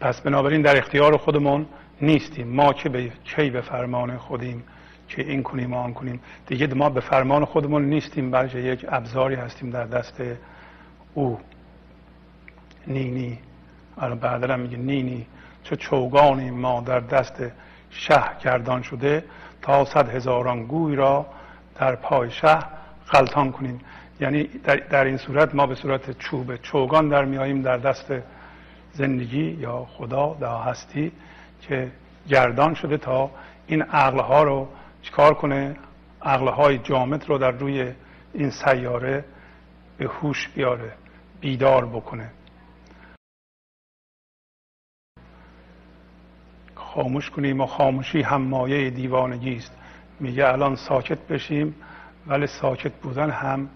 پس 0.00 0.20
بنابراین 0.20 0.62
در 0.62 0.78
اختیار 0.78 1.16
خودمون 1.16 1.66
نیستیم. 2.02 2.48
ما 2.48 2.72
که 2.72 2.88
به 2.88 3.12
کی 3.24 3.50
به 3.50 3.60
فرمان 3.60 4.16
خودیم 4.16 4.62
که 5.08 5.22
این 5.22 5.42
کنیم 5.42 5.72
و 5.72 5.76
آن 5.76 5.94
کنیم. 5.94 6.20
دیگه 6.46 6.66
ما 6.66 6.90
به 6.90 7.00
فرمان 7.00 7.44
خودمون 7.44 7.84
نیستیم 7.84 8.30
بلکه 8.30 8.58
یک 8.58 8.86
ابزاری 8.88 9.34
هستیم 9.34 9.70
در 9.70 9.86
دست 9.86 10.22
او. 11.14 11.38
نینی 12.86 13.38
الان 13.98 14.18
بعدرم 14.18 14.60
میگه 14.60 14.76
نینی 14.76 15.26
چه 15.62 15.76
چوگانی 15.76 16.50
ما 16.50 16.80
در 16.80 17.00
دست 17.00 17.42
شه 17.90 18.22
گردان 18.44 18.82
شده 18.82 19.24
تا 19.62 19.84
صد 19.84 20.08
هزاران 20.08 20.64
گوی 20.64 20.96
را 20.96 21.26
در 21.74 21.96
پای 21.96 22.30
شه 22.30 22.58
غلطان 23.12 23.52
کنیم. 23.52 23.80
یعنی 24.20 24.42
در, 24.44 24.76
در 24.76 25.04
این 25.04 25.16
صورت 25.16 25.54
ما 25.54 25.66
به 25.66 25.74
صورت 25.74 26.18
چوب 26.18 26.56
چوگان 26.56 27.08
در 27.08 27.24
میاییم 27.24 27.62
در 27.62 27.76
دست 27.76 28.12
زندگی 28.92 29.44
یا 29.60 29.84
خدا 29.84 30.36
یا 30.40 30.58
هستی 30.58 31.12
که 31.60 31.92
گردان 32.28 32.74
شده 32.74 32.96
تا 32.96 33.30
این 33.66 33.82
عقلها 33.82 34.42
رو 34.42 34.68
چیکار 35.02 35.34
کنه 35.34 35.76
عقلهای 36.22 36.78
جامد 36.78 37.28
رو 37.28 37.38
در 37.38 37.50
روی 37.50 37.92
این 38.34 38.50
سیاره 38.50 39.24
به 39.98 40.06
هوش 40.06 40.48
بیاره 40.48 40.92
بیدار 41.40 41.86
بکنه. 41.86 42.30
خاموش 46.74 47.30
کنیم 47.30 47.60
و 47.60 47.66
خاموشی 47.66 48.22
هم 48.22 48.42
مایه 48.42 48.90
دیوانگی 48.90 49.56
است. 49.56 49.72
میگه 50.20 50.48
الان 50.48 50.76
ساکت 50.76 51.18
بشیم 51.18 51.74
ولی 52.26 52.46
ساکت 52.46 52.92
بودن 52.92 53.30
هم 53.30 53.68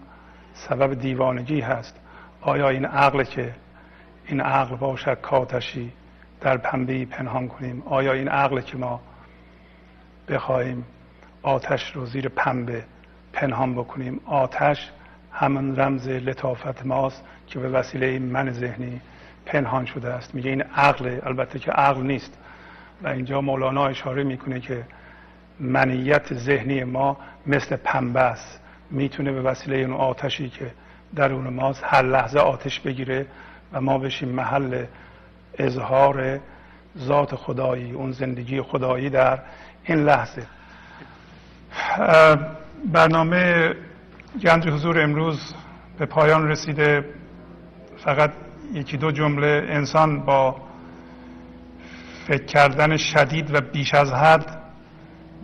سبب 0.53 0.93
دیوانگی 0.93 1.61
هست. 1.61 1.95
آیا 2.41 2.69
این 2.69 2.85
عقل 2.85 3.23
که 3.23 3.55
این 4.25 4.41
عقل 4.41 4.75
باشد 4.75 5.21
کاتشی؟ 5.21 5.91
در 6.45 6.57
پنبه 6.57 7.05
پنهان 7.05 7.47
کنیم. 7.47 7.83
آیا 7.85 8.13
این 8.13 8.27
عقل 8.27 8.61
که 8.61 8.77
ما 8.77 9.01
بخواهیم 10.27 10.85
آتش 11.41 11.91
رو 11.95 12.05
زیر 12.05 12.29
پنبه 12.29 12.83
پنهان 13.33 13.73
بکنیم؟ 13.73 14.19
آتش 14.25 14.91
همون 15.31 15.75
رمز 15.75 16.07
لطافت 16.07 16.85
ماست 16.85 17.23
که 17.47 17.59
به 17.59 17.69
وسیله 17.69 18.19
من 18.19 18.51
ذهنی 18.51 19.01
پنهان 19.45 19.85
شده 19.85 20.13
است. 20.13 20.35
میگه 20.35 20.49
این 20.49 20.61
عقل 20.61 21.19
البته 21.23 21.59
که 21.59 21.71
عقل 21.71 22.01
نیست. 22.01 22.37
و 23.03 23.07
اینجا 23.07 23.41
مولانا 23.41 23.87
اشاره 23.87 24.23
می‌کنه 24.23 24.59
که 24.59 24.83
منیت 25.59 26.33
ذهنی 26.33 26.83
ما 26.83 27.17
مثل 27.47 27.75
پنبه 27.75 28.19
است. 28.19 28.59
می‌تونه 28.91 29.31
به 29.31 29.41
وسیله 29.41 29.77
اون 29.77 29.93
آتشی 29.93 30.49
که 30.49 30.71
درون 31.15 31.53
ماست 31.53 31.83
هر 31.85 32.01
لحظه 32.01 32.39
آتش 32.39 32.79
بگیره 32.79 33.25
و 33.73 33.81
ما 33.81 33.97
بشیم 33.97 34.29
محل 34.29 34.85
اظهار 35.59 36.39
ذات 36.97 37.35
خدایی 37.35 37.91
اون 37.91 38.11
زندگی 38.11 38.61
خدایی 38.61 39.09
در 39.09 39.39
این 39.83 40.03
لحظه. 40.03 40.43
برنامه 42.85 43.73
گنج 44.43 44.67
حضور 44.67 45.01
امروز 45.01 45.53
به 45.99 46.05
پایان 46.05 46.47
رسیده. 46.47 47.05
فقط 47.97 48.31
یکی 48.73 48.97
دو 48.97 49.11
جمله. 49.11 49.65
انسان 49.69 50.19
با 50.19 50.55
فکر 52.27 52.45
کردن 52.45 52.97
شدید 52.97 53.55
و 53.55 53.61
بیش 53.61 53.93
از 53.93 54.13
حد 54.13 54.61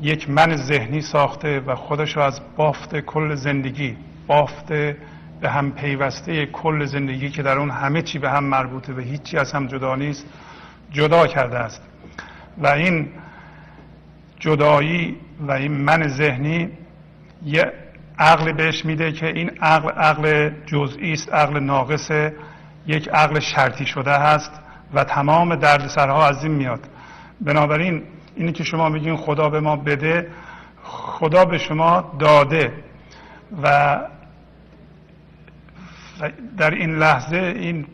یک 0.02 0.30
من 0.30 0.56
ذهنی 0.56 1.02
ساخته 1.02 1.60
و 1.60 1.76
خودش 1.76 2.18
رو 2.18 2.22
از 2.24 2.42
بافت 2.58 3.00
کل 3.00 3.36
زندگی 3.36 3.98
بافت 4.28 4.72
به 5.42 5.50
هم 5.50 5.72
پیوسته 5.72 6.46
کل 6.46 6.86
زندگی 6.86 7.30
که 7.30 7.44
در 7.44 7.58
اون 7.58 7.70
همه 7.70 8.02
چی 8.02 8.20
به 8.20 8.30
هم 8.30 8.44
مربوطه 8.44 8.94
و 8.94 9.00
هیچی 9.00 9.38
از 9.38 9.52
هم 9.52 9.68
جدا 9.68 9.96
نیست 9.96 10.26
جدا 10.92 11.28
کرده 11.28 11.58
است. 11.58 11.82
و 12.58 12.68
این 12.68 13.08
جدایی 14.40 15.18
و 15.40 15.52
این 15.52 15.72
من 15.72 16.08
ذهنی 16.08 16.70
یه 17.46 17.74
عقل 18.20 18.52
بهش 18.52 18.86
میده 18.86 19.12
که 19.12 19.28
این 19.28 19.50
عقل 19.62 19.90
عقل 19.90 20.50
جزئی 20.66 21.14
است 21.14 21.34
عقل 21.34 21.60
ناقص 21.60 22.12
یک 22.88 23.10
عقل 23.10 23.40
شرطی 23.40 23.86
شده 23.86 24.12
هست 24.12 24.52
و 24.94 25.04
تمام 25.04 25.56
دردسرها 25.56 26.28
از 26.28 26.44
این 26.44 26.54
میاد. 26.54 26.80
بنابراین 27.42 28.04
اینی 28.36 28.52
که 28.52 28.64
شما 28.64 28.90
میگین 28.90 29.18
خدا 29.18 29.50
به 29.50 29.60
ما 29.60 29.76
بده 29.76 30.28
خدا 30.84 31.46
به 31.46 31.58
شما 31.58 32.18
داده 32.20 32.74
و 33.64 33.98
در 36.58 36.72
این 36.72 36.96
لحظه 36.96 37.38
این 37.38 37.86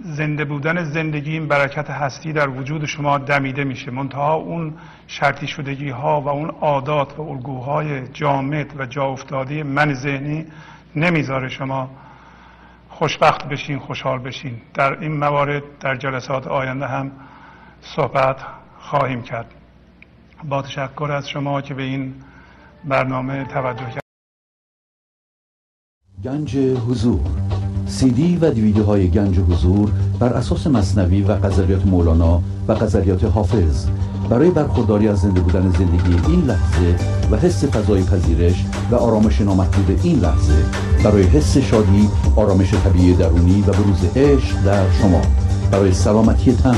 زنده 0.00 0.44
بودن 0.44 0.84
زندگی 0.84 1.32
این 1.32 1.48
برکت 1.48 1.90
هستی 1.90 2.32
در 2.32 2.48
وجود 2.48 2.84
شما 2.84 3.18
دمیده 3.18 3.64
میشه. 3.64 3.90
منتها 3.90 4.34
اون 4.34 4.74
شرطی 5.06 5.46
شدگی 5.46 5.90
ها 5.90 6.20
و 6.20 6.28
اون 6.28 6.50
عادات 6.50 7.18
و 7.18 7.22
الگوهای 7.22 8.08
جامد 8.08 8.80
و 8.80 8.86
جا 8.86 9.04
افتاده 9.04 9.62
من 9.62 9.94
ذهنی 9.94 10.46
نمی‌ذاره 10.96 11.48
شما 11.48 11.90
خوشبخت 12.88 13.48
بشین 13.48 13.78
خوشحال 13.78 14.18
بشین. 14.18 14.60
در 14.74 15.00
این 15.00 15.16
موارد 15.16 15.62
در 15.80 15.96
جلسات 15.96 16.46
آینده 16.46 16.86
هم 16.86 17.10
صحبت 17.80 18.36
خواهیم 18.78 19.22
کرد. 19.22 19.54
با 20.44 20.62
تشکر 20.62 21.12
از 21.12 21.28
شما 21.28 21.60
که 21.60 21.74
به 21.74 21.82
این 21.82 22.14
برنامه 22.84 23.44
توجه 23.44 23.84
کرد 23.90 24.02
گنج 26.24 26.56
حضور 26.56 27.20
سی 27.88 28.10
دی 28.10 28.38
و 28.40 28.50
دیویدیو 28.50 28.84
های 28.84 29.08
گنج 29.08 29.38
حضور 29.38 29.90
بر 30.18 30.32
اساس 30.32 30.66
مصنوی 30.66 31.22
و 31.22 31.32
قذریات 31.32 31.86
مولانا 31.86 32.42
و 32.68 32.72
قذریات 32.72 33.24
حافظ. 33.24 33.86
برای 34.30 34.50
برخورداری 34.50 35.08
از 35.08 35.18
زنده 35.18 35.40
بودن 35.40 35.72
زندگی 35.78 36.32
این 36.32 36.44
لحظه 36.44 36.94
و 37.30 37.36
حس 37.36 37.64
فضای 37.64 38.02
پذیرش 38.02 38.64
و 38.90 38.94
آرامش 38.94 39.40
نامحدود 39.40 40.00
این 40.02 40.18
لحظه 40.20 40.64
برای 41.04 41.22
حس 41.22 41.56
شادی 41.56 42.08
آرامش 42.36 42.74
طبیعی 42.74 43.14
درونی 43.14 43.60
و 43.60 43.72
بروز 43.72 44.04
عشق 44.16 44.64
در 44.64 44.90
شما. 44.92 45.22
برای 45.70 45.92
سلامتی 45.92 46.52
تن 46.52 46.76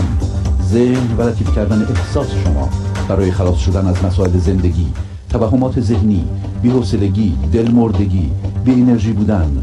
ذهن 0.63 1.17
و 1.19 1.23
لطیف 1.23 1.55
کردن 1.55 1.83
احساس 1.83 2.29
شما. 2.45 2.69
برای 3.09 3.31
خلاص 3.31 3.59
شدن 3.59 3.87
از 3.87 4.05
مسائل 4.05 4.39
زندگی 4.39 4.87
توهمات 5.29 5.81
ذهنی 5.81 6.25
بی‌حوصلگی 6.63 7.35
دلمردگی 7.53 8.31
بی 8.65 8.73
انرژی 8.73 9.13
بودن. 9.13 9.63